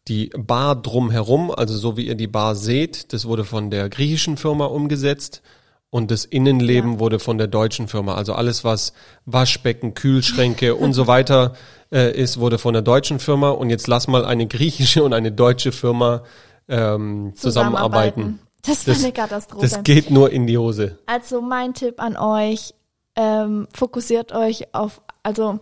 die 0.10 0.32
Bar 0.38 0.76
drumherum, 0.76 1.50
also 1.50 1.78
so 1.78 1.96
wie 1.96 2.08
ihr 2.08 2.16
die 2.16 2.28
Bar 2.28 2.56
seht, 2.56 3.14
das 3.14 3.26
wurde 3.26 3.46
von 3.46 3.72
der 3.72 3.88
griechischen 3.88 4.36
Firma 4.36 4.66
umgesetzt 4.66 5.42
und 5.90 6.12
das 6.12 6.26
Innenleben 6.26 6.96
ja. 6.96 7.00
wurde 7.00 7.20
von 7.20 7.38
der 7.38 7.48
deutschen 7.48 7.88
Firma. 7.88 8.16
Also 8.16 8.34
alles, 8.34 8.66
was 8.66 8.92
Waschbecken, 9.26 9.94
Kühlschränke 9.94 10.76
und 10.76 10.92
so 10.92 11.08
weiter 11.08 11.54
äh, 11.90 12.12
ist, 12.12 12.38
wurde 12.38 12.58
von 12.58 12.74
der 12.74 12.82
deutschen 12.82 13.20
Firma. 13.20 13.52
Und 13.52 13.70
jetzt 13.70 13.88
lass 13.88 14.10
mal 14.10 14.26
eine 14.26 14.46
griechische 14.46 15.04
und 15.04 15.14
eine 15.14 15.32
deutsche 15.32 15.72
Firma 15.72 16.24
ähm, 16.68 17.34
zusammenarbeiten. 17.36 18.40
Das 18.66 18.86
war 18.88 18.94
das, 18.94 19.04
eine 19.04 19.14
Katastrophe. 19.14 19.62
Das 19.62 19.84
geht 19.84 20.12
nur 20.12 20.32
in 20.32 20.48
die 20.48 20.58
Hose. 20.58 20.98
Also 21.06 21.42
mein 21.42 21.74
Tipp 21.74 22.02
an 22.02 22.18
euch, 22.18 22.74
ähm, 23.16 23.68
fokussiert 23.74 24.34
euch 24.34 24.74
auf, 24.74 25.02
also 25.24 25.60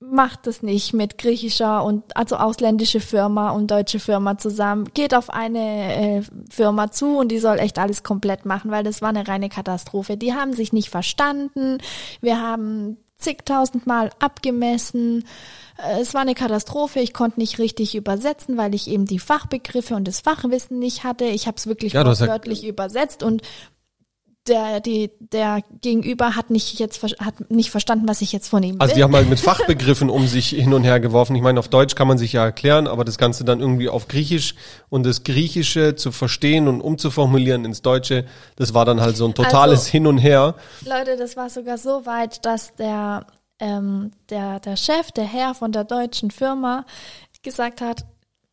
macht 0.00 0.46
es 0.46 0.62
nicht 0.62 0.94
mit 0.94 1.18
griechischer 1.18 1.84
und 1.84 2.16
also 2.16 2.36
ausländische 2.36 3.00
Firma 3.00 3.50
und 3.50 3.70
deutsche 3.70 4.00
Firma 4.00 4.38
zusammen. 4.38 4.88
Geht 4.94 5.14
auf 5.14 5.28
eine 5.28 6.18
äh, 6.18 6.22
Firma 6.50 6.90
zu 6.90 7.18
und 7.18 7.28
die 7.28 7.38
soll 7.38 7.58
echt 7.58 7.78
alles 7.78 8.02
komplett 8.02 8.46
machen, 8.46 8.70
weil 8.70 8.82
das 8.82 9.02
war 9.02 9.10
eine 9.10 9.28
reine 9.28 9.50
Katastrophe. 9.50 10.16
Die 10.16 10.32
haben 10.32 10.54
sich 10.54 10.72
nicht 10.72 10.88
verstanden. 10.88 11.78
Wir 12.22 12.40
haben 12.40 12.96
zigtausendmal 13.20 14.10
abgemessen. 14.18 15.24
Äh, 15.78 16.00
es 16.00 16.14
war 16.14 16.22
eine 16.22 16.34
Katastrophe. 16.34 17.00
Ich 17.00 17.12
konnte 17.12 17.40
nicht 17.40 17.58
richtig 17.58 17.94
übersetzen, 17.94 18.56
weil 18.56 18.74
ich 18.74 18.88
eben 18.88 19.06
die 19.06 19.18
Fachbegriffe 19.18 19.94
und 19.94 20.06
das 20.06 20.20
Fachwissen 20.20 20.78
nicht 20.78 21.04
hatte. 21.04 21.24
Ich 21.24 21.46
habe 21.46 21.56
es 21.56 21.66
wirklich 21.66 21.92
ja, 21.92 22.04
wörtlich 22.04 22.66
übersetzt 22.66 23.22
und 23.22 23.42
der, 24.50 24.80
die, 24.80 25.10
der 25.20 25.62
Gegenüber 25.80 26.34
hat 26.36 26.50
nicht 26.50 26.78
jetzt 26.78 27.02
hat 27.02 27.50
nicht 27.50 27.70
verstanden, 27.70 28.08
was 28.08 28.20
ich 28.20 28.32
jetzt 28.32 28.48
von 28.48 28.62
ihm 28.62 28.74
will. 28.74 28.80
Also 28.80 28.96
die 28.96 29.02
haben 29.02 29.14
halt 29.14 29.30
mit 29.30 29.40
Fachbegriffen 29.40 30.10
um 30.10 30.26
sich 30.26 30.48
hin 30.48 30.74
und 30.74 30.82
her 30.82 30.98
geworfen. 31.00 31.36
Ich 31.36 31.42
meine, 31.42 31.58
auf 31.60 31.68
Deutsch 31.68 31.94
kann 31.94 32.08
man 32.08 32.18
sich 32.18 32.32
ja 32.32 32.44
erklären, 32.44 32.88
aber 32.88 33.04
das 33.04 33.16
Ganze 33.16 33.44
dann 33.44 33.60
irgendwie 33.60 33.88
auf 33.88 34.08
Griechisch 34.08 34.56
und 34.88 35.06
das 35.06 35.22
Griechische 35.22 35.94
zu 35.94 36.10
verstehen 36.10 36.66
und 36.66 36.80
umzuformulieren 36.80 37.64
ins 37.64 37.80
Deutsche, 37.80 38.26
das 38.56 38.74
war 38.74 38.84
dann 38.84 39.00
halt 39.00 39.16
so 39.16 39.24
ein 39.24 39.34
totales 39.34 39.80
also, 39.80 39.90
Hin 39.92 40.06
und 40.06 40.18
Her. 40.18 40.56
Leute, 40.84 41.16
das 41.16 41.36
war 41.36 41.48
sogar 41.48 41.78
so 41.78 42.04
weit, 42.04 42.44
dass 42.44 42.74
der 42.74 43.26
ähm, 43.60 44.10
der 44.30 44.58
der 44.58 44.76
Chef, 44.76 45.12
der 45.12 45.24
Herr 45.24 45.54
von 45.54 45.70
der 45.70 45.84
deutschen 45.84 46.30
Firma 46.30 46.84
gesagt 47.42 47.80
hat, 47.80 48.04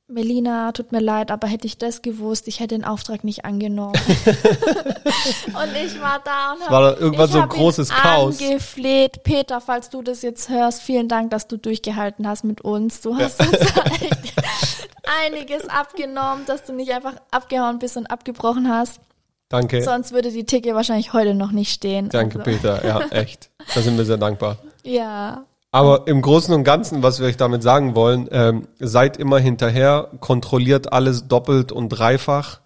Melina, 0.10 0.72
tut 0.72 0.94
mir 0.94 1.02
leid, 1.02 1.32
aber 1.32 1.48
hätte 1.48 1.68
ich 1.68 1.78
das 1.78 2.02
gewusst, 2.02 2.48
ich 2.48 2.62
hätte 2.62 2.76
den 2.76 2.86
Auftrag 2.86 3.26
nicht 3.26 3.44
angenommen. 3.44 3.94
und 4.26 5.76
ich 5.86 6.00
war 6.00 6.22
da 6.24 6.54
und 6.54 6.70
habe 6.70 6.98
irgendwann 6.98 7.30
so 7.30 7.42
ein 7.42 7.50
großes 7.50 7.90
Chaos. 7.90 8.42
angefleht. 8.42 9.24
Peter, 9.24 9.60
falls 9.60 9.90
du 9.90 10.02
das 10.02 10.22
jetzt 10.22 10.48
hörst, 10.48 10.82
vielen 10.82 11.10
Dank, 11.10 11.32
dass 11.32 11.50
du 11.50 11.58
durchgehalten 11.58 12.26
hast 12.26 12.46
mit 12.46 12.62
uns. 12.62 13.02
Du 13.02 13.18
hast 13.18 13.42
ja. 13.42 13.48
uns 13.48 13.58
einiges 15.26 15.68
abgenommen, 15.68 16.46
dass 16.46 16.64
du 16.64 16.72
nicht 16.72 16.92
einfach 16.94 17.16
abgehauen 17.32 17.80
bist 17.80 17.98
und 17.98 18.10
abgebrochen 18.10 18.70
hast. 18.70 19.02
Danke. 19.50 19.84
Sonst 19.84 20.14
würde 20.14 20.32
die 20.32 20.46
Ticke 20.46 20.74
wahrscheinlich 20.74 21.12
heute 21.12 21.34
noch 21.34 21.52
nicht 21.52 21.74
stehen. 21.74 22.08
Danke, 22.08 22.40
also. 22.40 22.50
Peter. 22.50 22.86
Ja, 22.86 23.02
echt. 23.10 23.50
Da 23.74 23.82
sind 23.82 23.98
wir 23.98 24.06
sehr 24.06 24.18
dankbar. 24.18 24.58
Ja. 24.84 25.44
Aber 25.78 26.08
im 26.08 26.22
Großen 26.22 26.54
und 26.54 26.64
Ganzen, 26.64 27.04
was 27.04 27.20
wir 27.20 27.28
euch 27.28 27.38
damit 27.38 27.62
sagen 27.62 27.96
wollen, 27.96 28.28
ähm, 28.32 28.68
seid 28.80 29.18
immer 29.18 29.38
hinterher, 29.38 30.10
kontrolliert 30.20 30.92
alles 30.92 31.28
doppelt 31.28 31.72
und 31.72 31.90
dreifach. 31.90 32.62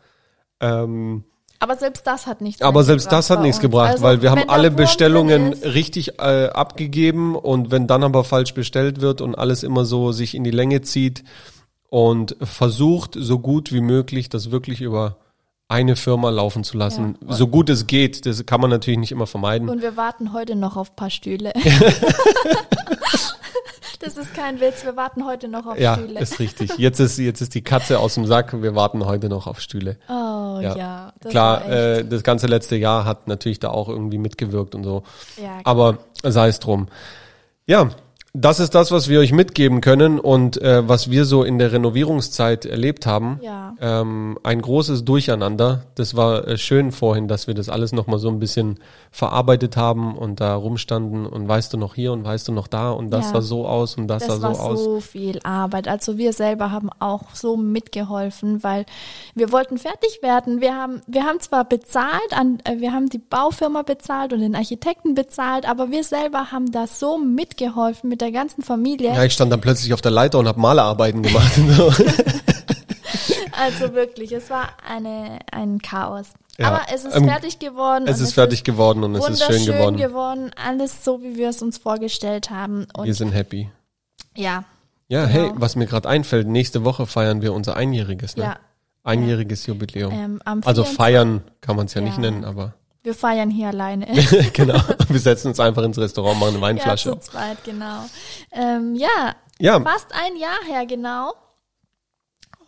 Ähm, 0.62 1.26
aber 1.60 1.76
selbst 1.76 2.08
das 2.08 2.26
hat 2.26 2.42
nichts 2.42 2.62
Aber 2.64 2.84
selbst 2.84 3.12
das 3.12 3.30
hat 3.30 3.42
nichts 3.42 3.60
gebracht, 3.60 3.92
also, 3.92 4.04
weil 4.04 4.22
wir 4.24 4.32
haben 4.32 4.50
alle 4.50 4.72
Bestellungen 4.72 5.54
richtig 5.54 6.20
äh, 6.20 6.48
abgegeben 6.48 7.36
und 7.36 7.70
wenn 7.70 7.86
dann 7.86 8.04
aber 8.04 8.24
falsch 8.24 8.56
bestellt 8.56 9.00
wird 9.00 9.22
und 9.22 9.36
alles 9.36 9.62
immer 9.62 9.86
so 9.86 10.12
sich 10.12 10.34
in 10.34 10.44
die 10.44 10.50
Länge 10.50 10.82
zieht 10.82 11.24
und 11.90 12.36
versucht, 12.42 13.16
so 13.20 13.38
gut 13.38 13.72
wie 13.72 13.82
möglich 13.82 14.30
das 14.30 14.50
wirklich 14.50 14.82
über 14.82 15.18
eine 15.72 15.96
Firma 15.96 16.30
laufen 16.30 16.64
zu 16.64 16.78
lassen, 16.78 17.18
ja. 17.26 17.34
so 17.34 17.48
gut 17.48 17.70
es 17.70 17.88
geht. 17.88 18.26
Das 18.26 18.46
kann 18.46 18.60
man 18.60 18.70
natürlich 18.70 19.00
nicht 19.00 19.12
immer 19.12 19.26
vermeiden. 19.26 19.70
Und 19.70 19.82
wir 19.82 19.96
warten 19.98 20.34
heute 20.34 20.56
noch 20.56 20.76
auf 20.76 20.92
ein 20.92 20.96
paar 20.96 21.10
Stühle. 21.10 21.54
das 24.00 24.18
ist 24.18 24.34
kein 24.34 24.60
Witz, 24.60 24.84
wir 24.84 24.98
warten 24.98 25.26
heute 25.26 25.48
noch 25.48 25.66
auf 25.66 25.80
ja, 25.80 25.96
Stühle. 25.96 26.16
Ja, 26.16 26.20
ist 26.20 26.40
richtig. 26.40 26.78
Jetzt 26.78 27.00
ist, 27.00 27.18
jetzt 27.18 27.40
ist 27.40 27.56
die 27.56 27.64
Katze 27.64 28.00
aus 28.00 28.16
dem 28.16 28.26
Sack, 28.26 28.62
wir 28.62 28.76
warten 28.76 29.06
heute 29.06 29.30
noch 29.30 29.48
auf 29.48 29.62
Stühle. 29.62 29.98
Oh 30.10 30.60
ja. 30.62 30.76
ja 30.76 31.14
Klar, 31.30 31.70
äh, 31.70 32.04
das 32.04 32.24
ganze 32.24 32.48
letzte 32.48 32.76
Jahr 32.76 33.06
hat 33.06 33.30
natürlich 33.30 33.60
da 33.60 33.70
auch 33.70 33.88
irgendwie 33.88 34.18
mitgewirkt 34.18 34.76
und 34.76 34.84
so. 34.84 35.04
Ja, 35.42 35.60
Aber 35.64 36.00
sei 36.22 36.50
es 36.50 36.60
drum. 36.60 36.90
Ja, 37.66 37.92
das 38.34 38.62
ist 38.62 38.76
das, 38.76 38.92
was 38.92 39.10
wir 39.10 39.20
euch 39.20 39.34
mitgeben 39.34 39.82
können 39.82 40.18
und 40.18 40.62
äh, 40.62 40.88
was 40.88 41.12
wir 41.12 41.26
so 41.26 41.44
in 41.44 41.60
der 41.60 41.74
Renovierungszeit 41.74 42.66
erlebt 42.66 43.06
haben. 43.06 43.42
Ja. 43.42 43.76
Ähm, 43.82 44.38
ein 44.44 44.62
großes 44.62 45.04
Durcheinander. 45.04 45.84
Das 45.96 46.16
war 46.16 46.48
äh, 46.48 46.58
schön 46.58 46.94
vorhin, 46.94 47.28
dass 47.28 47.48
wir 47.48 47.56
das 47.56 47.68
alles 47.68 47.92
nochmal 47.92 48.20
so 48.20 48.30
ein 48.30 48.40
bisschen 48.40 48.80
verarbeitet 49.12 49.76
haben 49.76 50.18
und 50.18 50.40
da 50.40 50.56
rumstanden 50.56 51.26
und 51.26 51.46
weißt 51.46 51.74
du 51.74 51.78
noch 51.78 51.94
hier 51.94 52.14
und 52.14 52.24
weißt 52.24 52.48
du 52.48 52.54
noch 52.54 52.68
da 52.68 52.92
und 52.92 53.12
das 53.12 53.26
ja. 53.26 53.34
sah 53.34 53.42
so 53.42 53.68
aus 53.68 53.98
und 53.98 54.08
das, 54.08 54.26
das 54.26 54.40
sah 54.40 54.40
so 54.40 54.48
aus. 54.48 54.58
Das 54.58 54.68
war 54.70 54.78
so 54.78 55.00
viel 55.02 55.40
Arbeit. 55.44 55.90
Also 55.90 56.18
wir 56.18 56.32
selber 56.32 56.72
haben 56.72 56.90
auch 57.00 57.36
so 57.36 57.58
mitgeholfen, 57.58 58.64
weil 58.64 58.86
wir 59.36 59.52
wollten 59.52 59.78
fertig 59.78 60.20
werden. 60.22 60.62
Wir 60.62 60.78
haben, 60.78 61.02
wir 61.06 61.26
haben 61.26 61.42
zwar 61.42 61.66
bezahlt, 61.66 62.32
an, 62.32 62.60
äh, 62.64 62.78
wir 62.80 62.94
haben 62.94 63.10
die 63.10 63.18
Baufirma 63.18 63.82
bezahlt 63.82 64.32
und 64.32 64.40
den 64.40 64.56
Architekten 64.56 65.16
bezahlt, 65.16 65.68
aber 65.68 65.92
wir 65.92 66.06
selber 66.06 66.54
haben 66.54 66.72
da 66.72 66.88
so 66.88 67.18
mitgeholfen 67.18 68.10
mit 68.10 68.21
der 68.22 68.32
ganzen 68.32 68.62
Familie. 68.62 69.14
Ja, 69.14 69.24
ich 69.24 69.34
stand 69.34 69.52
dann 69.52 69.62
plötzlich 69.62 69.94
auf 69.94 70.02
der 70.02 70.12
Leiter 70.12 70.40
und 70.40 70.48
habe 70.48 70.60
Malerarbeiten 70.60 71.24
gemacht. 71.24 71.52
also 73.52 73.94
wirklich, 73.94 74.32
es 74.32 74.50
war 74.50 74.70
eine, 74.88 75.40
ein 75.52 75.80
Chaos. 75.80 76.28
Ja, 76.58 76.68
Aber 76.68 76.82
es 76.94 77.06
ist 77.06 77.16
ähm, 77.16 77.26
fertig 77.26 77.60
geworden. 77.60 78.06
Es 78.08 78.20
ist 78.20 78.34
fertig 78.34 78.64
geworden 78.64 79.04
und 79.04 79.16
es 79.16 79.28
ist 79.28 79.44
schön 79.44 79.66
geworden. 79.66 79.98
geworden. 79.98 80.52
Alles 80.56 81.04
so, 81.04 81.22
wie 81.22 81.36
wir 81.36 81.50
es 81.50 81.62
uns 81.62 81.78
vorgestellt 81.78 82.50
haben. 82.50 82.88
Und 82.96 83.06
wir 83.06 83.16
sind 83.16 83.32
happy. 83.32 83.70
Ja. 84.36 84.66
Ja, 85.08 85.26
genau. 85.26 85.34
hey, 85.34 85.52
was 85.56 85.76
mir 85.76 85.88
gerade 85.88 86.08
einfällt, 86.08 86.48
nächste 86.48 86.86
Woche 86.86 87.06
feiern 87.06 87.42
wir 87.42 87.54
unser 87.54 87.76
Einjähriges, 87.76 88.38
ne? 88.38 88.44
Ja. 88.44 88.60
Einjähriges 89.04 89.66
Jubiläum. 89.66 90.14
Ähm, 90.46 90.62
also 90.64 90.84
feiern 90.84 91.42
kann 91.60 91.76
man 91.76 91.88
es 91.88 91.96
ja, 91.96 92.02
ja, 92.02 92.08
nicht 92.08 92.20
nennen, 92.20 92.46
aber. 92.46 92.76
Wir 93.04 93.16
feiern 93.16 93.50
hier 93.50 93.70
alleine. 93.70 94.06
genau. 94.54 94.80
Wir 95.08 95.20
setzen 95.20 95.48
uns 95.48 95.60
einfach 95.60 95.84
ins 95.84 95.98
Restaurant, 95.98 96.40
machen 96.40 96.56
eine 96.56 96.62
Weinflasche. 96.62 97.10
Ja, 97.10 97.20
zu 97.20 97.32
zweit, 97.32 97.64
genau. 97.64 98.06
Ähm, 98.52 98.96
ja, 98.96 99.36
ja, 99.60 99.80
fast 99.82 100.08
ein 100.14 100.38
Jahr 100.38 100.60
her, 100.68 100.86
genau. 100.86 101.34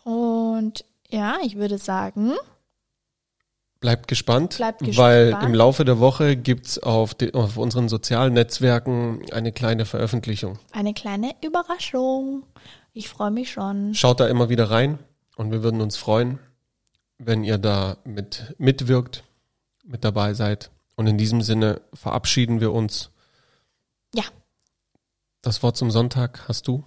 Und 0.02 0.84
ja, 1.08 1.36
ich 1.44 1.56
würde 1.56 1.78
sagen. 1.78 2.32
Bleibt 3.80 4.08
gespannt, 4.08 4.56
Bleibt 4.56 4.78
gespannt, 4.80 4.98
weil 4.98 5.36
im 5.44 5.54
Laufe 5.54 5.84
der 5.84 6.00
Woche 6.00 6.36
gibt's 6.36 6.78
auf, 6.78 7.14
auf 7.34 7.56
unseren 7.58 7.88
sozialen 7.88 8.32
Netzwerken 8.32 9.22
eine 9.30 9.52
kleine 9.52 9.84
Veröffentlichung. 9.84 10.58
Eine 10.72 10.94
kleine 10.94 11.34
Überraschung. 11.44 12.44
Ich 12.92 13.08
freue 13.08 13.30
mich 13.30 13.52
schon. 13.52 13.94
Schaut 13.94 14.20
da 14.20 14.28
immer 14.28 14.48
wieder 14.48 14.70
rein 14.70 14.98
und 15.36 15.52
wir 15.52 15.62
würden 15.62 15.80
uns 15.80 15.96
freuen, 15.96 16.38
wenn 17.18 17.44
ihr 17.44 17.58
da 17.58 17.98
mit 18.04 18.54
mitwirkt 18.58 19.22
mit 19.84 20.04
dabei 20.04 20.34
seid. 20.34 20.70
Und 20.96 21.06
in 21.06 21.18
diesem 21.18 21.42
Sinne 21.42 21.80
verabschieden 21.92 22.60
wir 22.60 22.72
uns. 22.72 23.10
Ja. 24.14 24.24
Das 25.42 25.62
Wort 25.62 25.76
zum 25.76 25.90
Sonntag 25.90 26.48
hast 26.48 26.68
du? 26.68 26.84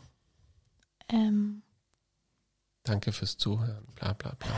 Ähm. 1.09 1.61
Danke 2.83 3.11
fürs 3.11 3.37
Zuhören. 3.37 3.85
Bla 3.95 4.13
bla 4.13 4.31
bla. 4.39 4.49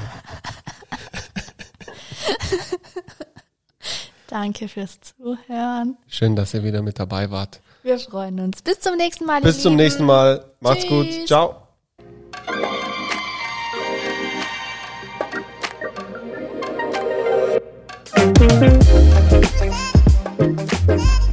Danke 4.27 4.67
fürs 4.67 4.99
Zuhören. 5.01 5.97
Schön, 6.07 6.35
dass 6.35 6.53
ihr 6.53 6.63
wieder 6.63 6.83
mit 6.83 6.99
dabei 6.99 7.31
wart. 7.31 7.61
Wir 7.81 7.97
freuen 7.97 8.39
uns. 8.39 8.61
Bis 8.61 8.79
zum 8.79 8.95
nächsten 8.97 9.25
Mal. 9.25 9.41
Bis 9.41 9.61
zum 9.61 9.71
Lieben. 9.71 9.83
nächsten 9.83 10.05
Mal. 10.05 10.45
Macht's 10.59 10.85
Tschüss. 10.85 11.17
gut. 11.17 11.27
Ciao. 11.27 11.68
Thank 18.39 18.79
you. 20.89 21.28